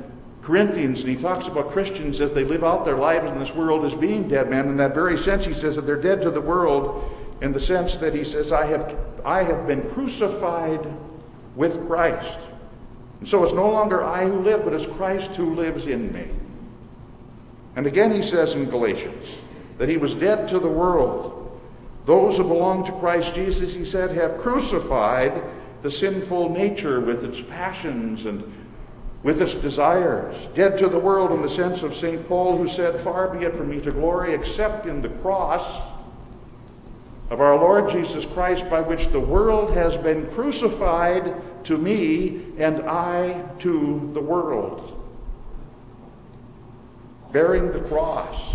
Corinthians, 0.46 1.00
and 1.00 1.08
he 1.08 1.16
talks 1.16 1.48
about 1.48 1.72
Christians 1.72 2.20
as 2.20 2.32
they 2.32 2.44
live 2.44 2.62
out 2.62 2.84
their 2.84 2.96
lives 2.96 3.26
in 3.26 3.36
this 3.40 3.52
world 3.52 3.84
as 3.84 3.94
being 3.94 4.28
dead 4.28 4.48
men. 4.48 4.68
In 4.68 4.76
that 4.76 4.94
very 4.94 5.18
sense, 5.18 5.44
he 5.44 5.52
says 5.52 5.74
that 5.74 5.86
they're 5.86 6.00
dead 6.00 6.22
to 6.22 6.30
the 6.30 6.40
world 6.40 7.12
in 7.42 7.50
the 7.50 7.58
sense 7.58 7.96
that 7.96 8.14
he 8.14 8.22
says, 8.22 8.52
I 8.52 8.64
have, 8.66 8.96
I 9.24 9.42
have 9.42 9.66
been 9.66 9.82
crucified 9.90 10.86
with 11.56 11.84
Christ. 11.88 12.38
And 13.18 13.28
so 13.28 13.42
it's 13.42 13.54
no 13.54 13.68
longer 13.68 14.04
I 14.04 14.28
who 14.28 14.38
live, 14.38 14.62
but 14.62 14.72
it's 14.72 14.86
Christ 14.86 15.32
who 15.32 15.52
lives 15.56 15.88
in 15.88 16.12
me. 16.12 16.28
And 17.74 17.84
again, 17.88 18.12
he 18.12 18.22
says 18.22 18.54
in 18.54 18.70
Galatians 18.70 19.26
that 19.78 19.88
he 19.88 19.96
was 19.96 20.14
dead 20.14 20.48
to 20.50 20.60
the 20.60 20.68
world. 20.68 21.60
Those 22.04 22.36
who 22.36 22.44
belong 22.44 22.84
to 22.84 22.92
Christ 22.92 23.34
Jesus, 23.34 23.74
he 23.74 23.84
said, 23.84 24.12
have 24.12 24.38
crucified 24.38 25.42
the 25.82 25.90
sinful 25.90 26.50
nature 26.50 27.00
with 27.00 27.24
its 27.24 27.40
passions 27.40 28.26
and 28.26 28.44
with 29.22 29.40
its 29.42 29.54
desires. 29.54 30.48
Dead 30.54 30.78
to 30.78 30.88
the 30.88 30.98
world 30.98 31.32
in 31.32 31.42
the 31.42 31.48
sense 31.48 31.82
of 31.82 31.96
St. 31.96 32.26
Paul, 32.28 32.56
who 32.56 32.68
said, 32.68 33.00
Far 33.00 33.28
be 33.28 33.44
it 33.44 33.54
from 33.54 33.70
me 33.70 33.80
to 33.80 33.92
glory 33.92 34.34
except 34.34 34.86
in 34.86 35.00
the 35.00 35.08
cross 35.08 35.82
of 37.30 37.40
our 37.40 37.56
Lord 37.56 37.90
Jesus 37.90 38.24
Christ, 38.24 38.68
by 38.70 38.80
which 38.80 39.08
the 39.08 39.20
world 39.20 39.74
has 39.74 39.96
been 39.96 40.26
crucified 40.28 41.34
to 41.64 41.76
me 41.76 42.46
and 42.58 42.82
I 42.82 43.44
to 43.60 44.10
the 44.14 44.20
world. 44.20 44.92
Bearing 47.32 47.72
the 47.72 47.80
cross, 47.80 48.54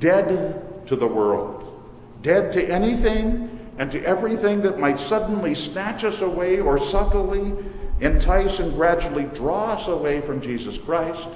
dead 0.00 0.86
to 0.88 0.96
the 0.96 1.06
world, 1.06 1.80
dead 2.22 2.52
to 2.54 2.68
anything 2.68 3.52
and 3.78 3.92
to 3.92 4.02
everything 4.04 4.62
that 4.62 4.78
might 4.78 4.98
suddenly 4.98 5.54
snatch 5.54 6.02
us 6.02 6.20
away 6.20 6.58
or 6.58 6.82
subtly 6.82 7.52
entice 8.00 8.58
and 8.58 8.74
gradually 8.74 9.24
draw 9.24 9.72
us 9.72 9.88
away 9.88 10.20
from 10.20 10.40
Jesus 10.40 10.78
Christ, 10.78 11.28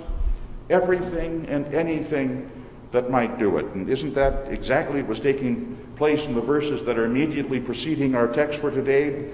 everything 0.68 1.46
and 1.48 1.66
anything 1.74 2.50
that 2.92 3.10
might 3.10 3.38
do 3.38 3.58
it. 3.58 3.66
And 3.66 3.88
isn't 3.88 4.14
that 4.14 4.52
exactly 4.52 5.00
what 5.00 5.10
was 5.10 5.20
taking 5.20 5.76
place 5.96 6.26
in 6.26 6.34
the 6.34 6.40
verses 6.40 6.84
that 6.84 6.98
are 6.98 7.04
immediately 7.04 7.60
preceding 7.60 8.14
our 8.14 8.26
text 8.26 8.58
for 8.58 8.70
today? 8.70 9.30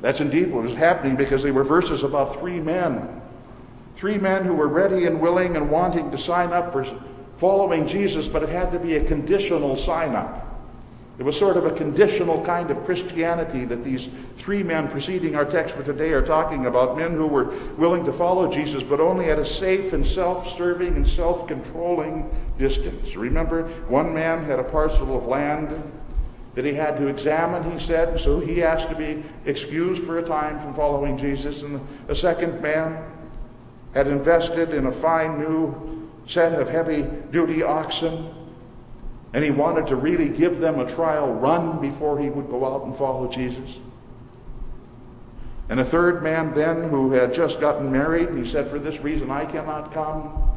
That's 0.00 0.20
indeed 0.20 0.50
what 0.50 0.64
was 0.64 0.74
happening 0.74 1.14
because 1.14 1.42
they 1.42 1.50
were 1.50 1.64
verses 1.64 2.02
about 2.02 2.40
three 2.40 2.60
men. 2.60 3.20
Three 3.94 4.18
men 4.18 4.44
who 4.44 4.54
were 4.54 4.68
ready 4.68 5.06
and 5.06 5.20
willing 5.20 5.56
and 5.56 5.70
wanting 5.70 6.10
to 6.10 6.18
sign 6.18 6.52
up 6.52 6.72
for 6.72 6.86
following 7.36 7.86
Jesus, 7.86 8.26
but 8.26 8.42
it 8.42 8.48
had 8.48 8.72
to 8.72 8.78
be 8.78 8.96
a 8.96 9.04
conditional 9.04 9.76
sign 9.76 10.14
up. 10.14 10.48
It 11.18 11.24
was 11.24 11.38
sort 11.38 11.58
of 11.58 11.66
a 11.66 11.72
conditional 11.72 12.42
kind 12.42 12.70
of 12.70 12.84
Christianity 12.84 13.66
that 13.66 13.84
these 13.84 14.08
three 14.36 14.62
men 14.62 14.88
preceding 14.88 15.36
our 15.36 15.44
text 15.44 15.74
for 15.74 15.82
today 15.82 16.10
are 16.12 16.24
talking 16.24 16.66
about 16.66 16.96
men 16.96 17.12
who 17.12 17.26
were 17.26 17.44
willing 17.76 18.04
to 18.06 18.12
follow 18.12 18.50
Jesus, 18.50 18.82
but 18.82 18.98
only 18.98 19.26
at 19.30 19.38
a 19.38 19.44
safe 19.44 19.92
and 19.92 20.06
self 20.06 20.56
serving 20.56 20.96
and 20.96 21.06
self 21.06 21.46
controlling 21.46 22.30
distance. 22.58 23.14
Remember, 23.14 23.68
one 23.88 24.14
man 24.14 24.42
had 24.44 24.58
a 24.58 24.64
parcel 24.64 25.16
of 25.16 25.26
land 25.26 25.70
that 26.54 26.64
he 26.64 26.72
had 26.74 26.96
to 26.96 27.06
examine, 27.06 27.70
he 27.70 27.78
said, 27.78 28.08
and 28.08 28.20
so 28.20 28.40
he 28.40 28.62
asked 28.62 28.88
to 28.88 28.94
be 28.94 29.22
excused 29.44 30.02
for 30.02 30.18
a 30.18 30.22
time 30.22 30.58
from 30.60 30.74
following 30.74 31.18
Jesus. 31.18 31.62
And 31.62 31.86
a 32.08 32.14
second 32.14 32.60
man 32.62 33.02
had 33.94 34.06
invested 34.06 34.70
in 34.70 34.86
a 34.86 34.92
fine 34.92 35.38
new 35.38 36.10
set 36.26 36.58
of 36.58 36.68
heavy 36.70 37.02
duty 37.30 37.62
oxen 37.62 38.34
and 39.34 39.42
he 39.42 39.50
wanted 39.50 39.86
to 39.86 39.96
really 39.96 40.28
give 40.28 40.58
them 40.58 40.78
a 40.78 40.90
trial 40.90 41.32
run 41.32 41.80
before 41.80 42.18
he 42.18 42.28
would 42.28 42.48
go 42.50 42.66
out 42.66 42.84
and 42.84 42.96
follow 42.96 43.28
Jesus. 43.28 43.78
And 45.68 45.80
a 45.80 45.84
third 45.84 46.22
man 46.22 46.52
then 46.52 46.90
who 46.90 47.12
had 47.12 47.32
just 47.32 47.58
gotten 47.58 47.90
married, 47.90 48.36
he 48.36 48.44
said, 48.44 48.68
For 48.68 48.78
this 48.78 48.98
reason 49.00 49.30
I 49.30 49.46
cannot 49.46 49.92
come. 49.94 50.50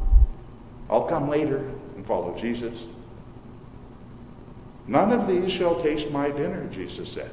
I'll 0.89 1.05
come 1.05 1.29
later 1.29 1.59
and 1.95 2.05
follow 2.05 2.37
Jesus. 2.37 2.77
None 4.87 5.13
of 5.13 5.27
these 5.27 5.51
shall 5.51 5.81
taste 5.81 6.11
my 6.11 6.29
dinner, 6.29 6.67
Jesus 6.67 7.09
said. 7.09 7.31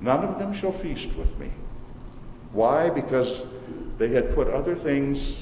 None 0.00 0.24
of 0.24 0.38
them 0.38 0.52
shall 0.52 0.72
feast 0.72 1.08
with 1.14 1.36
me. 1.38 1.50
Why? 2.52 2.90
Because 2.90 3.42
they 3.96 4.10
had 4.10 4.34
put 4.34 4.48
other 4.48 4.76
things 4.76 5.38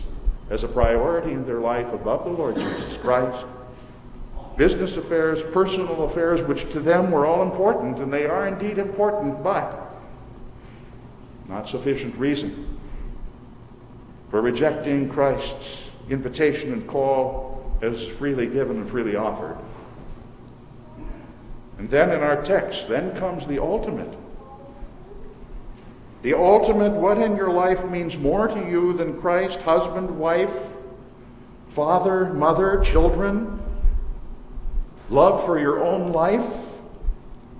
as 0.48 0.62
a 0.64 0.68
priority 0.68 1.32
in 1.32 1.44
their 1.44 1.60
life 1.60 1.92
above 1.92 2.24
the 2.24 2.30
Lord 2.30 2.54
Jesus 2.54 2.96
Christ 2.98 3.44
business 4.56 4.96
affairs, 4.96 5.42
personal 5.52 6.04
affairs, 6.04 6.42
which 6.42 6.70
to 6.72 6.80
them 6.80 7.10
were 7.10 7.26
all 7.26 7.42
important, 7.42 8.00
and 8.00 8.12
they 8.12 8.26
are 8.26 8.48
indeed 8.48 8.78
important, 8.78 9.42
but 9.42 9.94
not 11.48 11.68
sufficient 11.68 12.14
reason 12.16 12.78
for 14.30 14.40
rejecting 14.40 15.08
Christ's 15.08 15.84
invitation 16.10 16.72
and 16.72 16.86
call 16.86 17.76
as 17.82 18.06
freely 18.06 18.46
given 18.46 18.78
and 18.78 18.88
freely 18.88 19.16
offered. 19.16 19.56
And 21.78 21.90
then 21.90 22.10
in 22.10 22.20
our 22.20 22.42
text, 22.42 22.88
then 22.88 23.16
comes 23.18 23.46
the 23.46 23.60
ultimate. 23.62 24.16
The 26.22 26.34
ultimate, 26.34 26.92
what 26.92 27.18
in 27.18 27.36
your 27.36 27.52
life 27.52 27.84
means 27.88 28.16
more 28.16 28.48
to 28.48 28.68
you 28.68 28.94
than 28.94 29.20
Christ, 29.20 29.58
husband, 29.60 30.18
wife, 30.18 30.54
father, 31.68 32.32
mother, 32.32 32.80
children, 32.80 33.60
love 35.10 35.44
for 35.44 35.58
your 35.58 35.84
own 35.84 36.12
life 36.12 36.50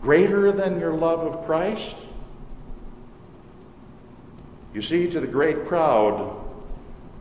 greater 0.00 0.53
than 0.53 0.79
your 0.79 0.95
love 0.95 1.21
of 1.21 1.47
Christ? 1.47 1.97
You 4.73 4.83
see, 4.83 5.09
to 5.11 5.21
the 5.21 5.26
great 5.26 5.67
crowd 5.67 6.45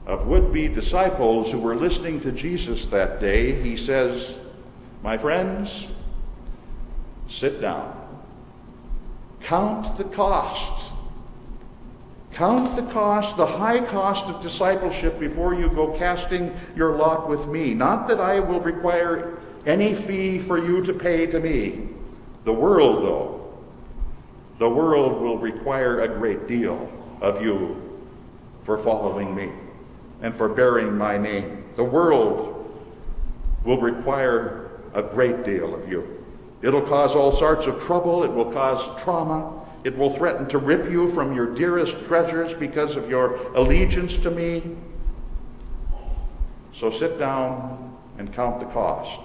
of 0.05 0.27
would 0.27 0.51
be 0.51 0.67
disciples 0.67 1.51
who 1.51 1.59
were 1.59 1.75
listening 1.75 2.19
to 2.21 2.31
Jesus 2.31 2.85
that 2.87 3.19
day, 3.19 3.61
he 3.61 3.75
says, 3.75 4.35
My 5.01 5.17
friends, 5.17 5.87
sit 7.27 7.61
down. 7.61 8.01
Count 9.41 9.97
the 9.97 10.03
cost. 10.03 10.91
Count 12.31 12.75
the 12.75 12.91
cost, 12.91 13.37
the 13.37 13.45
high 13.45 13.79
cost 13.85 14.25
of 14.25 14.43
discipleship 14.43 15.19
before 15.19 15.55
you 15.55 15.69
go 15.69 15.97
casting 15.97 16.53
your 16.75 16.97
lot 16.97 17.29
with 17.29 17.47
me. 17.47 17.73
Not 17.73 18.07
that 18.09 18.19
I 18.19 18.41
will 18.41 18.59
require 18.59 19.39
any 19.65 19.93
fee 19.93 20.39
for 20.39 20.57
you 20.57 20.83
to 20.83 20.93
pay 20.93 21.25
to 21.27 21.39
me. 21.39 21.89
The 22.43 22.53
world, 22.53 23.03
though, 23.03 23.35
the 24.59 24.69
world 24.69 25.21
will 25.21 25.37
require 25.37 26.01
a 26.01 26.07
great 26.07 26.47
deal 26.47 26.89
of 27.21 27.41
you 27.41 27.81
for 28.63 28.77
following 28.77 29.35
me 29.35 29.51
and 30.21 30.33
for 30.33 30.47
bearing 30.47 30.97
my 30.97 31.17
name. 31.17 31.63
The 31.75 31.83
world 31.83 32.51
will 33.63 33.81
require 33.81 34.71
a 34.93 35.03
great 35.03 35.43
deal 35.43 35.75
of 35.75 35.89
you. 35.89 36.23
It'll 36.61 36.81
cause 36.81 37.15
all 37.15 37.31
sorts 37.31 37.67
of 37.67 37.79
trouble, 37.79 38.23
it 38.23 38.31
will 38.31 38.51
cause 38.51 39.01
trauma, 39.01 39.65
it 39.83 39.95
will 39.97 40.09
threaten 40.09 40.47
to 40.49 40.57
rip 40.57 40.89
you 40.89 41.07
from 41.09 41.35
your 41.35 41.53
dearest 41.53 42.05
treasures 42.05 42.53
because 42.53 42.95
of 42.95 43.09
your 43.09 43.35
allegiance 43.55 44.17
to 44.17 44.31
me. 44.31 44.75
So 46.73 46.89
sit 46.89 47.19
down 47.19 47.97
and 48.17 48.33
count 48.33 48.59
the 48.59 48.65
cost. 48.67 49.21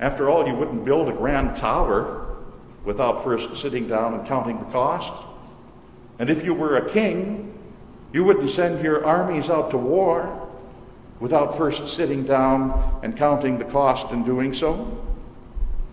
After 0.00 0.28
all, 0.28 0.46
you 0.46 0.54
wouldn't 0.54 0.84
build 0.84 1.08
a 1.08 1.12
grand 1.12 1.56
tower 1.56 2.36
without 2.84 3.24
first 3.24 3.56
sitting 3.56 3.88
down 3.88 4.14
and 4.14 4.26
counting 4.26 4.58
the 4.58 4.64
cost. 4.66 5.12
And 6.18 6.30
if 6.30 6.44
you 6.44 6.54
were 6.54 6.76
a 6.76 6.88
king, 6.88 7.58
you 8.12 8.24
wouldn't 8.24 8.50
send 8.50 8.84
your 8.84 9.04
armies 9.04 9.50
out 9.50 9.70
to 9.70 9.78
war 9.78 10.48
without 11.20 11.56
first 11.56 11.88
sitting 11.88 12.24
down 12.24 13.00
and 13.02 13.16
counting 13.16 13.58
the 13.58 13.64
cost 13.64 14.10
in 14.10 14.24
doing 14.24 14.52
so. 14.52 15.02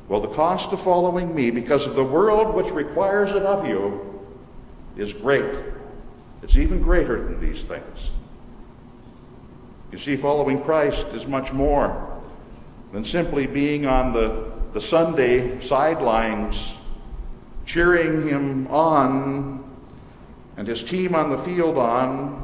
Well, 0.08 0.20
the 0.20 0.28
cost 0.28 0.74
of 0.74 0.82
following 0.82 1.34
me, 1.34 1.52
because 1.52 1.86
of 1.86 1.96
the 1.96 2.04
world 2.04 2.54
which 2.54 2.72
requires 2.72 3.32
it 3.32 3.44
of 3.44 3.66
you, 3.66 4.22
is 4.98 5.14
great. 5.14 5.56
It's 6.44 6.58
even 6.58 6.82
greater 6.82 7.24
than 7.24 7.40
these 7.40 7.64
things. 7.64 8.10
You 9.92 9.98
see, 9.98 10.18
following 10.18 10.62
Christ 10.64 11.08
is 11.14 11.26
much 11.26 11.54
more 11.54 12.11
than 12.92 13.06
simply 13.06 13.48
being 13.48 13.86
on 13.86 14.14
the, 14.14 14.52
the 14.74 14.82
Sunday 14.82 15.60
sidelines, 15.62 16.74
cheering 17.66 18.28
him 18.28 18.68
on 18.68 19.64
and 20.58 20.68
his 20.68 20.84
team 20.84 21.16
on 21.16 21.30
the 21.32 21.38
field 21.38 21.78
on, 21.78 22.42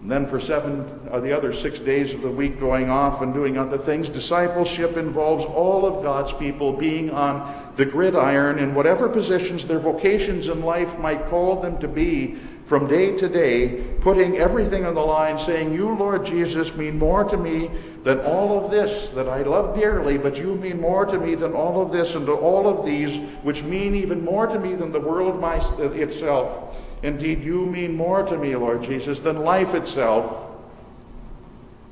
and 0.00 0.10
then 0.10 0.26
for 0.26 0.40
seven 0.40 0.80
of 1.08 1.12
uh, 1.12 1.20
the 1.20 1.36
other 1.36 1.52
six 1.52 1.78
days 1.78 2.14
of 2.14 2.22
the 2.22 2.30
week 2.30 2.58
going 2.58 2.88
off 2.88 3.20
and 3.20 3.34
doing 3.34 3.58
other 3.58 3.76
things. 3.76 4.08
Discipleship 4.08 4.96
involves 4.96 5.44
all 5.44 5.84
of 5.84 6.02
God's 6.02 6.32
people 6.32 6.72
being 6.72 7.10
on 7.10 7.72
the 7.76 7.84
gridiron 7.84 8.58
in 8.58 8.74
whatever 8.74 9.08
positions 9.10 9.66
their 9.66 9.78
vocations 9.78 10.48
in 10.48 10.62
life 10.62 10.98
might 10.98 11.26
call 11.26 11.60
them 11.60 11.78
to 11.80 11.88
be 11.88 12.38
from 12.70 12.86
day 12.86 13.18
to 13.18 13.28
day, 13.28 13.82
putting 14.00 14.38
everything 14.38 14.86
on 14.86 14.94
the 14.94 15.00
line, 15.00 15.36
saying, 15.36 15.74
You, 15.74 15.92
Lord 15.92 16.24
Jesus, 16.24 16.72
mean 16.76 17.00
more 17.00 17.24
to 17.24 17.36
me 17.36 17.68
than 18.04 18.20
all 18.20 18.64
of 18.64 18.70
this 18.70 19.08
that 19.08 19.28
I 19.28 19.42
love 19.42 19.74
dearly, 19.74 20.16
but 20.16 20.38
you 20.38 20.54
mean 20.54 20.80
more 20.80 21.04
to 21.04 21.18
me 21.18 21.34
than 21.34 21.52
all 21.52 21.82
of 21.82 21.90
this 21.90 22.14
and 22.14 22.26
to 22.26 22.32
all 22.32 22.68
of 22.68 22.86
these, 22.86 23.16
which 23.42 23.64
mean 23.64 23.96
even 23.96 24.24
more 24.24 24.46
to 24.46 24.56
me 24.56 24.76
than 24.76 24.92
the 24.92 25.00
world 25.00 25.40
my, 25.40 25.56
itself. 25.80 26.78
Indeed, 27.02 27.42
you 27.42 27.66
mean 27.66 27.96
more 27.96 28.22
to 28.22 28.38
me, 28.38 28.54
Lord 28.54 28.84
Jesus, 28.84 29.18
than 29.18 29.40
life 29.40 29.74
itself. 29.74 30.48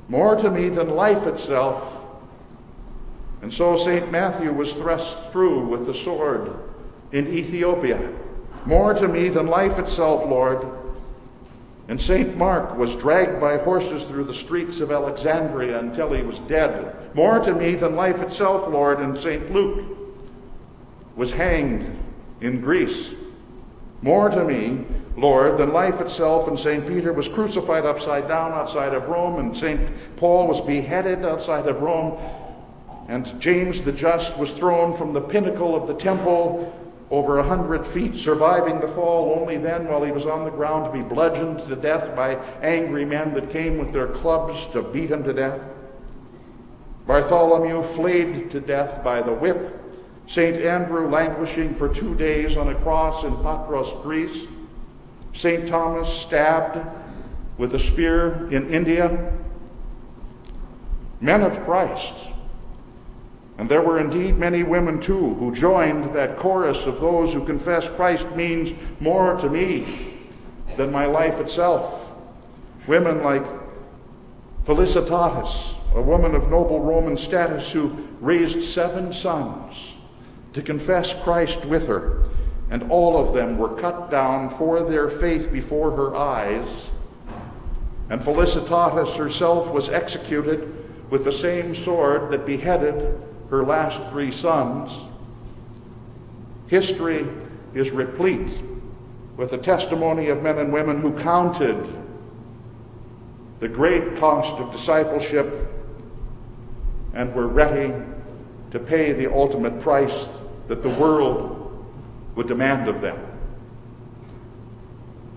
More 0.07 0.37
to 0.37 0.49
me 0.49 0.69
than 0.69 0.91
life 0.91 1.27
itself. 1.27 2.05
And 3.41 3.53
so 3.53 3.75
St. 3.75 4.09
Matthew 4.09 4.53
was 4.53 4.71
thrust 4.71 5.17
through 5.33 5.67
with 5.67 5.85
the 5.85 5.93
sword 5.93 6.57
in 7.11 7.27
Ethiopia. 7.27 8.13
More 8.65 8.93
to 8.93 9.07
me 9.07 9.29
than 9.29 9.47
life 9.47 9.79
itself, 9.79 10.25
Lord. 10.25 10.65
And 11.89 11.99
St. 11.99 12.37
Mark 12.37 12.77
was 12.77 12.95
dragged 12.95 13.41
by 13.41 13.57
horses 13.57 14.03
through 14.03 14.25
the 14.25 14.33
streets 14.33 14.79
of 14.79 14.91
Alexandria 14.91 15.79
until 15.79 16.13
he 16.13 16.21
was 16.21 16.37
dead. 16.41 16.95
More 17.15 17.39
to 17.39 17.51
me 17.51 17.73
than 17.75 17.95
life 17.95 18.21
itself, 18.21 18.67
Lord. 18.67 18.99
And 18.99 19.19
St. 19.19 19.51
Luke 19.51 19.97
was 21.15 21.31
hanged 21.31 21.97
in 22.41 22.61
Greece. 22.61 23.09
More 24.03 24.29
to 24.29 24.43
me, 24.43 24.85
Lord, 25.17 25.57
than 25.57 25.73
life 25.73 25.99
itself. 25.99 26.47
And 26.47 26.59
St. 26.59 26.87
Peter 26.87 27.11
was 27.11 27.27
crucified 27.27 27.87
upside 27.87 28.27
down 28.27 28.51
outside 28.51 28.93
of 28.93 29.07
Rome. 29.07 29.39
And 29.39 29.57
St. 29.57 30.15
Paul 30.15 30.47
was 30.47 30.61
beheaded 30.61 31.25
outside 31.25 31.65
of 31.65 31.81
Rome. 31.81 32.19
And 33.07 33.41
James 33.41 33.81
the 33.81 33.91
Just 33.91 34.37
was 34.37 34.51
thrown 34.51 34.95
from 34.95 35.13
the 35.13 35.21
pinnacle 35.21 35.75
of 35.75 35.87
the 35.87 35.95
temple 35.95 36.71
over 37.11 37.39
a 37.39 37.43
hundred 37.43 37.85
feet, 37.85 38.15
surviving 38.15 38.79
the 38.79 38.87
fall 38.87 39.39
only 39.39 39.57
then 39.57 39.87
while 39.87 40.03
he 40.03 40.11
was 40.11 40.27
on 40.27 40.43
the 40.43 40.51
ground 40.51 40.85
to 40.85 40.91
be 40.91 41.03
bludgeoned 41.03 41.59
to 41.67 41.75
death 41.75 42.15
by 42.15 42.35
angry 42.61 43.03
men 43.03 43.33
that 43.33 43.49
came 43.49 43.77
with 43.79 43.91
their 43.91 44.07
clubs 44.07 44.67
to 44.67 44.83
beat 44.83 45.09
him 45.09 45.23
to 45.23 45.33
death. 45.33 45.61
Bartholomew 47.07 47.81
flayed 47.81 48.51
to 48.51 48.59
death 48.59 49.03
by 49.03 49.21
the 49.21 49.33
whip. 49.33 49.75
St. 50.27 50.57
Andrew 50.57 51.09
languishing 51.09 51.73
for 51.73 51.91
two 51.91 52.13
days 52.13 52.55
on 52.55 52.69
a 52.69 52.75
cross 52.81 53.23
in 53.23 53.35
Patras, 53.37 53.89
Greece. 54.03 54.45
St. 55.33 55.67
Thomas 55.67 56.07
stabbed 56.07 56.79
with 57.57 57.73
a 57.73 57.79
spear 57.79 58.47
in 58.51 58.71
India. 58.71 59.33
Men 61.19 61.41
of 61.41 61.59
Christ 61.65 62.13
and 63.59 63.67
there 63.67 63.81
were 63.81 63.99
indeed 63.99 64.37
many 64.37 64.63
women 64.63 65.01
too 65.01 65.33
who 65.33 65.53
joined 65.53 66.15
that 66.15 66.37
chorus 66.37 66.85
of 66.85 67.01
those 67.01 67.33
who 67.33 67.45
confess 67.45 67.89
Christ 67.89 68.25
means 68.31 68.71
more 69.01 69.35
to 69.35 69.49
me 69.49 70.17
than 70.77 70.93
my 70.93 71.05
life 71.05 71.41
itself. 71.41 72.13
Women 72.87 73.21
like 73.21 73.43
Felicitatis, 74.63 75.75
a 75.93 76.01
woman 76.01 76.35
of 76.35 76.49
noble 76.49 76.79
Roman 76.79 77.17
status 77.17 77.69
who 77.69 78.07
raised 78.21 78.61
seven 78.61 79.11
sons 79.11 79.91
to 80.53 80.61
confess 80.61 81.13
Christ 81.13 81.65
with 81.65 81.85
her, 81.87 82.29
and 82.71 82.89
all 82.89 83.17
of 83.17 83.33
them 83.33 83.57
were 83.57 83.75
cut 83.75 84.09
down 84.09 84.49
for 84.49 84.83
their 84.83 85.09
faith 85.09 85.51
before 85.51 85.91
her 85.91 86.15
eyes. 86.15 86.65
And 88.09 88.21
Felicitatis 88.21 89.17
herself 89.17 89.69
was 89.69 89.89
executed 89.89 90.73
with 91.09 91.25
the 91.25 91.33
same 91.33 91.75
sword 91.75 92.31
that 92.31 92.45
beheaded 92.45 93.25
her 93.49 93.63
last 93.63 94.01
three 94.11 94.31
sons, 94.31 94.91
history 96.67 97.27
is 97.73 97.91
replete 97.91 98.51
with 99.37 99.49
the 99.51 99.57
testimony 99.57 100.27
of 100.27 100.43
men 100.43 100.59
and 100.59 100.71
women 100.71 101.01
who 101.01 101.17
counted 101.19 101.87
the 103.59 103.67
great 103.67 104.17
cost 104.17 104.55
of 104.55 104.71
discipleship 104.71 105.67
and 107.13 107.33
were 107.33 107.47
ready 107.47 107.93
to 108.71 108.79
pay 108.79 109.13
the 109.13 109.31
ultimate 109.31 109.79
price 109.79 110.27
that 110.67 110.83
the 110.83 110.89
world 110.89 111.55
would 112.35 112.47
demand 112.47 112.87
of 112.87 113.01
them. 113.01 113.17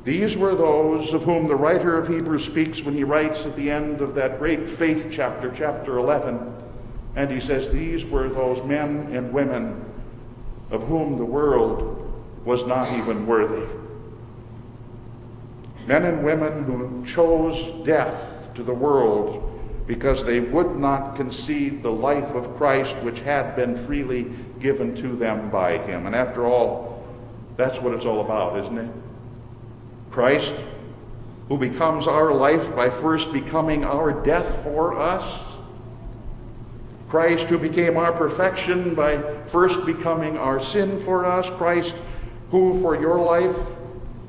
These 0.05 0.37
were 0.37 0.55
those 0.55 1.15
of 1.15 1.23
whom 1.23 1.47
the 1.47 1.57
writer 1.57 1.97
of 1.97 2.09
Hebrews 2.09 2.45
speaks 2.45 2.83
when 2.83 2.95
he 2.95 3.05
writes 3.05 3.47
at 3.47 3.57
the 3.57 3.71
end 3.71 4.01
of 4.01 4.15
that 4.17 4.39
great 4.39 4.69
faith 4.69 5.09
chapter, 5.11 5.51
chapter 5.55 5.99
11 5.99 6.72
and 7.15 7.31
he 7.31 7.41
says, 7.41 7.71
These 7.71 8.05
were 8.05 8.29
those 8.29 8.63
men 8.63 9.15
and 9.15 9.33
women 9.33 9.85
of 10.71 10.85
whom 10.85 11.19
the 11.19 11.25
world 11.25 11.99
was 12.45 12.65
not 12.65 12.91
even 12.99 13.27
worthy. 13.27 13.67
Men 15.87 16.05
and 16.05 16.25
women 16.25 16.65
who 16.65 17.05
chose 17.05 17.85
death 17.85 18.51
to 18.55 18.63
the 18.63 18.73
world 18.73 19.49
because 19.87 20.25
they 20.25 20.41
would 20.41 20.77
not 20.77 21.17
concede 21.17 21.83
the 21.83 21.93
life 21.93 22.35
of 22.35 22.57
Christ 22.57 22.97
which 22.99 23.21
had 23.21 23.57
been 23.57 23.77
freely 23.77 24.33
given 24.61 24.95
to 24.97 25.17
them 25.17 25.51
by 25.51 25.79
him. 25.79 26.07
And 26.07 26.15
after 26.15 26.47
all, 26.47 27.05
that's 27.57 27.81
what 27.81 27.93
it's 27.93 28.05
all 28.05 28.21
about, 28.21 28.59
isn't 28.61 28.79
it? 28.79 28.91
Christ, 30.11 30.55
who 31.49 31.59
becomes 31.59 32.07
our 32.07 32.33
life 32.33 32.75
by 32.75 32.89
first 32.89 33.33
becoming 33.33 33.85
our 33.85 34.13
death 34.13 34.63
for 34.63 34.99
us 34.99 35.41
Christ 37.13 37.51
who 37.51 37.59
became 37.59 37.99
our 37.99 38.11
perfection 38.11 38.95
by 38.95 39.21
first 39.45 39.85
becoming 39.85 40.39
our 40.39 40.59
sin 40.59 40.99
for 40.99 41.27
us. 41.27 41.51
Christ 41.51 41.95
who, 42.51 42.81
for 42.81 42.99
your 42.99 43.19
life, 43.19 43.55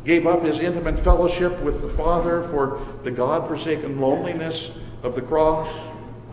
gave 0.04 0.28
up 0.28 0.44
his 0.44 0.60
intimate 0.60 1.00
fellowship 1.00 1.58
with 1.62 1.82
the 1.82 1.88
Father 1.88 2.44
for 2.44 2.86
the 3.04 3.10
God 3.10 3.48
forsaken 3.48 4.02
loneliness 4.02 4.70
of 5.02 5.16
the 5.16 5.22
cross. 5.22 5.74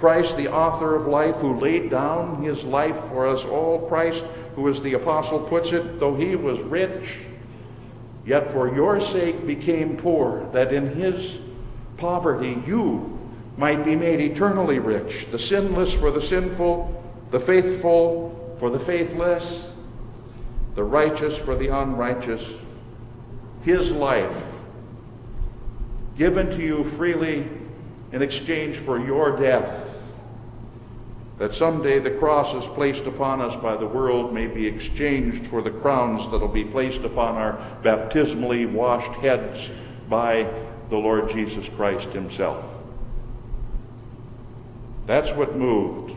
Christ, 0.01 0.37
the 0.37 0.53
author 0.53 0.97
of 0.97 1.07
life, 1.07 1.37
who 1.37 1.57
laid 1.57 1.89
down 1.89 2.43
his 2.43 2.65
life 2.65 2.99
for 3.05 3.29
us 3.29 3.45
all. 3.45 3.87
Christ, 3.87 4.25
who, 4.57 4.69
as 4.69 4.83
the 4.83 4.95
apostle 4.95 5.39
puts 5.39 5.71
it, 5.71 6.01
though 6.01 6.17
he 6.17 6.35
was 6.35 6.59
rich, 6.63 7.19
yet 8.27 8.51
for 8.51 8.75
your 8.75 9.01
sake 9.01 9.47
became 9.47 9.97
poor, 9.97 10.49
that 10.53 10.73
in 10.73 10.97
his 10.97 11.39
poverty 11.97 12.61
you 12.67 13.20
might 13.57 13.85
be 13.85 13.97
made 13.97 14.21
eternally 14.21 14.79
rich, 14.79 15.27
the 15.31 15.39
sinless 15.39 15.93
for 15.93 16.11
the 16.11 16.23
sinful, 16.23 17.03
the 17.31 17.41
faithful 17.41 18.57
for 18.59 18.71
the 18.71 18.79
faithless, 18.81 19.69
the 20.75 20.85
righteous 20.85 21.37
for 21.37 21.57
the 21.57 21.69
unrighteous. 21.69 22.47
His 23.63 23.91
life 23.91 24.55
given 26.17 26.51
to 26.51 26.63
you 26.63 26.85
freely 26.85 27.49
in 28.13 28.23
exchange 28.23 28.77
for 28.77 28.99
your 28.99 29.37
death, 29.41 30.13
that 31.39 31.55
someday 31.55 31.99
the 31.99 32.11
crosses 32.11 32.67
placed 32.75 33.07
upon 33.07 33.41
us 33.41 33.57
by 33.57 33.75
the 33.77 33.87
world 33.87 34.35
may 34.35 34.47
be 34.47 34.67
exchanged 34.67 35.47
for 35.47 35.63
the 35.63 35.71
crowns 35.71 36.31
that 36.31 36.39
will 36.39 36.49
be 36.49 36.65
placed 36.65 37.03
upon 37.03 37.37
our 37.37 37.59
baptismally 37.83 38.67
washed 38.67 39.13
heads 39.13 39.71
by 40.09 40.47
the 40.91 40.97
Lord 40.97 41.31
Jesus 41.31 41.69
Christ 41.71 42.11
Himself. 42.11 42.80
That's 45.07 45.33
what 45.33 45.57
moved. 45.57 46.17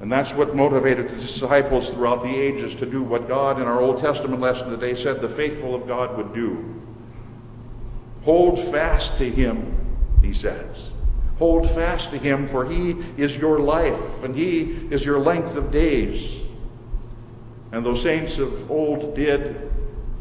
And 0.00 0.10
that's 0.10 0.34
what 0.34 0.56
motivated 0.56 1.10
the 1.10 1.16
disciples 1.16 1.88
throughout 1.90 2.22
the 2.24 2.34
ages 2.34 2.74
to 2.76 2.86
do 2.86 3.04
what 3.04 3.28
God 3.28 3.60
in 3.60 3.68
our 3.68 3.80
Old 3.80 4.00
Testament 4.00 4.40
lesson 4.40 4.68
today 4.70 5.00
said 5.00 5.20
the 5.20 5.28
faithful 5.28 5.76
of 5.76 5.86
God 5.86 6.16
would 6.16 6.34
do. 6.34 6.82
Hold 8.24 8.58
fast 8.58 9.16
to 9.18 9.30
him, 9.30 9.76
he 10.20 10.32
says. 10.32 10.88
Hold 11.38 11.70
fast 11.70 12.10
to 12.10 12.18
him, 12.18 12.48
for 12.48 12.64
he 12.64 12.96
is 13.16 13.36
your 13.36 13.60
life, 13.60 14.24
and 14.24 14.34
he 14.34 14.62
is 14.90 15.04
your 15.04 15.20
length 15.20 15.54
of 15.54 15.70
days. 15.70 16.32
And 17.70 17.86
those 17.86 18.02
saints 18.02 18.38
of 18.38 18.70
old 18.70 19.14
did. 19.14 19.70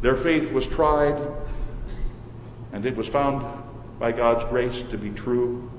Their 0.01 0.15
faith 0.15 0.51
was 0.51 0.67
tried, 0.67 1.19
and 2.71 2.85
it 2.85 2.95
was 2.95 3.07
found 3.07 3.45
by 3.99 4.11
God's 4.11 4.45
grace 4.45 4.83
to 4.91 4.97
be 4.97 5.09
true. 5.09 5.70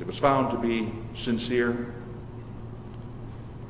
It 0.00 0.06
was 0.06 0.18
found 0.18 0.50
to 0.52 0.58
be 0.58 0.92
sincere. 1.14 1.94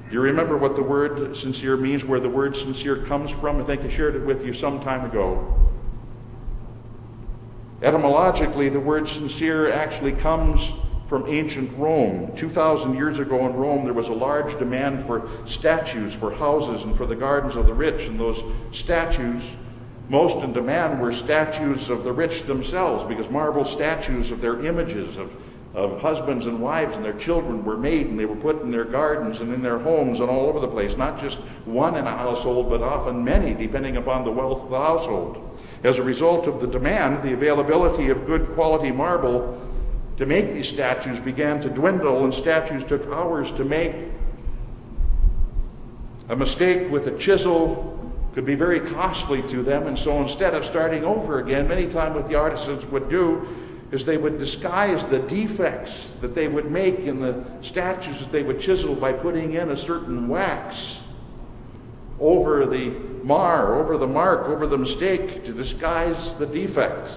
Do 0.09 0.15
you 0.15 0.21
remember 0.21 0.57
what 0.57 0.77
the 0.77 0.83
word 0.83 1.37
sincere 1.37 1.77
means, 1.77 2.05
where 2.05 2.21
the 2.21 2.29
word 2.29 2.57
sincere 2.57 2.97
comes 3.05 3.31
from? 3.31 3.61
I 3.61 3.65
think 3.65 3.83
I 3.83 3.89
shared 3.89 4.15
it 4.15 4.25
with 4.25 4.45
you 4.45 4.53
some 4.53 4.81
time 4.81 5.05
ago. 5.05 5.55
Etymologically, 7.83 8.69
the 8.69 8.81
word 8.81 9.09
sincere 9.09 9.71
actually 9.73 10.13
comes 10.13 10.73
from 11.09 11.27
ancient 11.27 11.71
Rome. 11.79 12.33
2,000 12.37 12.95
years 12.95 13.19
ago 13.19 13.47
in 13.47 13.55
Rome, 13.55 13.85
there 13.85 13.95
was 13.95 14.09
a 14.09 14.15
large 14.15 14.59
demand 14.59 15.05
for 15.05 15.29
statues, 15.47 16.13
for 16.13 16.35
houses, 16.35 16.85
and 16.85 16.97
for 16.97 17.07
the 17.07 17.17
gardens 17.17 17.57
of 17.57 17.67
the 17.67 17.73
rich. 17.73 18.07
And 18.07 18.21
those 18.21 18.43
statues, 18.73 19.43
most 20.09 20.37
in 20.39 20.53
demand, 20.53 21.01
were 21.01 21.13
statues 21.13 21.89
of 21.89 22.05
the 22.05 22.13
rich 22.13 22.43
themselves, 22.43 23.05
because 23.05 23.31
marble 23.31 23.65
statues 23.65 24.31
of 24.31 24.41
their 24.41 24.65
images, 24.65 25.17
of 25.17 25.31
of 25.75 26.01
husbands 26.01 26.47
and 26.47 26.61
wives 26.61 26.97
and 26.97 27.05
their 27.05 27.13
children 27.19 27.65
were 27.65 27.77
made 27.77 28.07
and 28.07 28.19
they 28.19 28.25
were 28.25 28.37
put 28.37 28.63
in 28.63 28.71
their 28.71 28.85
gardens 28.85 29.41
and 29.41 29.53
in 29.53 29.63
their 29.63 29.79
homes 29.79 30.21
and 30.21 30.31
all 30.31 30.47
over 30.47 30.61
the 30.61 30.69
place. 30.69 30.97
Not 30.97 31.21
just 31.21 31.39
one 31.67 31.97
in 31.97 32.07
a 32.07 32.17
household, 32.17 32.71
but 32.71 32.83
often 32.83 33.23
many, 33.23 33.55
depending 33.55 33.97
upon 33.97 34.25
the 34.25 34.31
wealth 34.31 34.63
of 34.63 34.71
the 34.71 34.79
household. 34.79 35.61
As 35.85 35.99
a 35.99 36.03
result 36.03 36.47
of 36.47 36.61
the 36.61 36.67
demand, 36.67 37.23
the 37.23 37.35
availability 37.35 38.09
of 38.09 38.27
good 38.27 38.49
quality 38.55 38.91
marble 38.91 39.63
to 40.17 40.27
make 40.27 40.53
these 40.53 40.69
statues 40.69 41.21
began 41.21 41.61
to 41.61 41.69
dwindle, 41.69 42.25
and 42.25 42.35
statues 42.35 42.83
took 42.83 43.07
hours 43.07 43.53
to 43.53 43.65
make. 43.65 43.95
A 46.29 46.35
mistake 46.35 46.91
with 46.91 47.07
a 47.07 47.17
chisel 47.17 47.95
could 48.35 48.45
be 48.45 48.57
very 48.57 48.81
costly 48.81 49.43
to 49.43 49.63
them, 49.63 49.87
and 49.87 49.97
so 49.97 50.21
instead 50.21 50.55
of 50.55 50.65
starting 50.65 51.05
over 51.05 51.39
again, 51.39 51.69
many 51.69 51.87
times 51.87 52.17
what 52.17 52.27
the 52.27 52.35
artisans 52.35 52.85
would 52.87 53.09
do 53.09 53.47
is 53.91 54.05
they 54.05 54.19
would 54.19 54.39
disguise 54.39 55.05
the 55.07 55.19
defects 55.21 56.17
that 56.21 56.35
they 56.35 56.47
would 56.47 56.71
make 56.71 56.99
in 57.01 57.21
the 57.21 57.45
statues 57.63 58.19
that 58.21 58.31
they 58.31 58.43
would 58.43 58.61
chisel 58.61 58.95
by 58.95 59.13
putting 59.13 59.55
in 59.55 59.71
a 59.71 59.77
certain 59.77 60.29
wax 60.29 60.99
over 62.21 62.67
the 62.67 62.91
mar, 63.23 63.79
over 63.81 63.97
the 63.97 64.07
mark, 64.07 64.49
over 64.49 64.67
the 64.67 64.77
mistake 64.77 65.45
to 65.45 65.53
disguise 65.53 66.35
the 66.35 66.47
defect. 66.47 67.09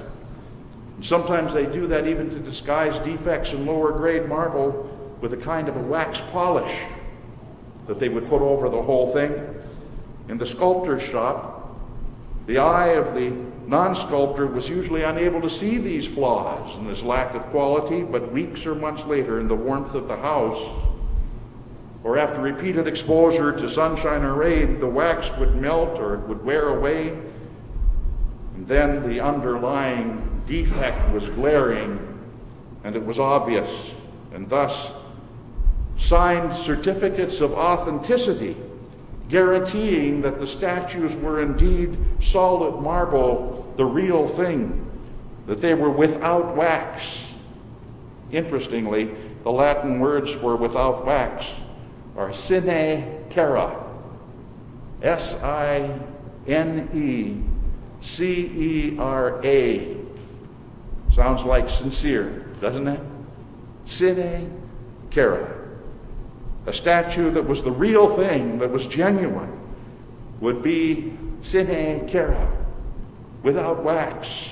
And 0.95 1.05
sometimes 1.05 1.53
they 1.53 1.65
do 1.65 1.87
that 1.87 2.07
even 2.07 2.29
to 2.29 2.39
disguise 2.39 2.99
defects 2.99 3.51
in 3.51 3.65
lower 3.65 3.91
grade 3.91 4.27
marble 4.27 5.17
with 5.19 5.33
a 5.33 5.37
kind 5.37 5.67
of 5.67 5.75
a 5.75 5.81
wax 5.81 6.21
polish 6.31 6.83
that 7.87 7.99
they 7.99 8.09
would 8.09 8.27
put 8.27 8.41
over 8.41 8.69
the 8.69 8.81
whole 8.81 9.11
thing. 9.11 9.33
In 10.29 10.37
the 10.37 10.45
sculptor's 10.45 11.01
shop, 11.01 11.77
the 12.47 12.59
eye 12.59 12.89
of 12.89 13.13
the 13.13 13.50
non 13.67 13.95
sculptor 13.95 14.47
was 14.47 14.69
usually 14.69 15.03
unable 15.03 15.41
to 15.41 15.49
see 15.49 15.77
these 15.77 16.07
flaws 16.07 16.75
and 16.75 16.89
this 16.89 17.03
lack 17.03 17.33
of 17.35 17.43
quality, 17.47 18.01
but 18.01 18.31
weeks 18.31 18.65
or 18.65 18.75
months 18.75 19.03
later, 19.05 19.39
in 19.39 19.47
the 19.47 19.55
warmth 19.55 19.93
of 19.93 20.07
the 20.07 20.17
house, 20.17 20.61
or 22.03 22.17
after 22.17 22.41
repeated 22.41 22.87
exposure 22.87 23.51
to 23.51 23.69
sunshine 23.69 24.23
or 24.23 24.33
rain, 24.33 24.79
the 24.79 24.87
wax 24.87 25.31
would 25.37 25.55
melt 25.55 25.99
or 25.99 26.15
it 26.15 26.21
would 26.21 26.43
wear 26.43 26.69
away, 26.69 27.09
and 28.55 28.67
then 28.67 29.07
the 29.07 29.19
underlying 29.19 30.41
defect 30.45 31.13
was 31.13 31.29
glaring 31.29 31.99
and 32.83 32.95
it 32.95 33.05
was 33.05 33.19
obvious, 33.19 33.91
and 34.33 34.49
thus 34.49 34.89
signed 35.97 36.55
certificates 36.55 37.41
of 37.41 37.53
authenticity 37.53 38.57
guaranteeing 39.31 40.21
that 40.21 40.39
the 40.39 40.45
statues 40.45 41.15
were 41.15 41.41
indeed 41.41 41.97
solid 42.21 42.81
marble, 42.81 43.73
the 43.77 43.85
real 43.85 44.27
thing, 44.27 44.85
that 45.47 45.61
they 45.61 45.73
were 45.73 45.89
without 45.89 46.55
wax. 46.55 47.25
Interestingly, 48.31 49.15
the 49.43 49.51
Latin 49.51 49.99
words 49.99 50.29
for 50.29 50.57
without 50.57 51.05
wax 51.05 51.47
are 52.17 52.33
sine 52.33 53.25
cera. 53.29 53.83
S 55.01 55.33
I 55.35 55.97
N 56.45 56.89
E 56.93 58.05
C 58.05 58.25
E 58.25 58.97
R 58.99 59.43
A. 59.45 59.97
Sounds 61.09 61.43
like 61.43 61.69
sincere, 61.69 62.45
doesn't 62.59 62.87
it? 62.87 62.99
Sine 63.85 64.61
cera 65.09 65.60
a 66.65 66.73
statue 66.73 67.31
that 67.31 67.47
was 67.47 67.63
the 67.63 67.71
real 67.71 68.15
thing, 68.15 68.59
that 68.59 68.71
was 68.71 68.85
genuine, 68.87 69.59
would 70.39 70.61
be 70.61 71.13
sine 71.41 72.07
cera, 72.07 72.51
without 73.43 73.83
wax, 73.83 74.49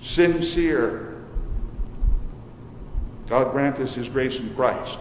sincere. 0.00 1.08
God 3.28 3.52
grant 3.52 3.78
us 3.80 3.94
His 3.94 4.08
grace 4.08 4.38
in 4.38 4.54
Christ. 4.54 4.98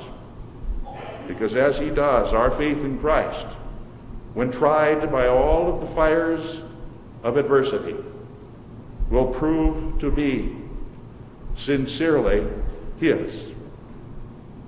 Because 1.27 1.55
as 1.55 1.77
He 1.77 1.89
does, 1.89 2.33
our 2.33 2.49
faith 2.49 2.83
in 2.83 2.99
Christ, 2.99 3.47
when 4.33 4.51
tried 4.51 5.11
by 5.11 5.27
all 5.27 5.73
of 5.73 5.81
the 5.81 5.87
fires 5.87 6.61
of 7.23 7.37
adversity, 7.37 7.95
will 9.09 9.27
prove 9.27 9.99
to 9.99 10.09
be 10.09 10.55
sincerely 11.55 12.47
His. 12.99 13.50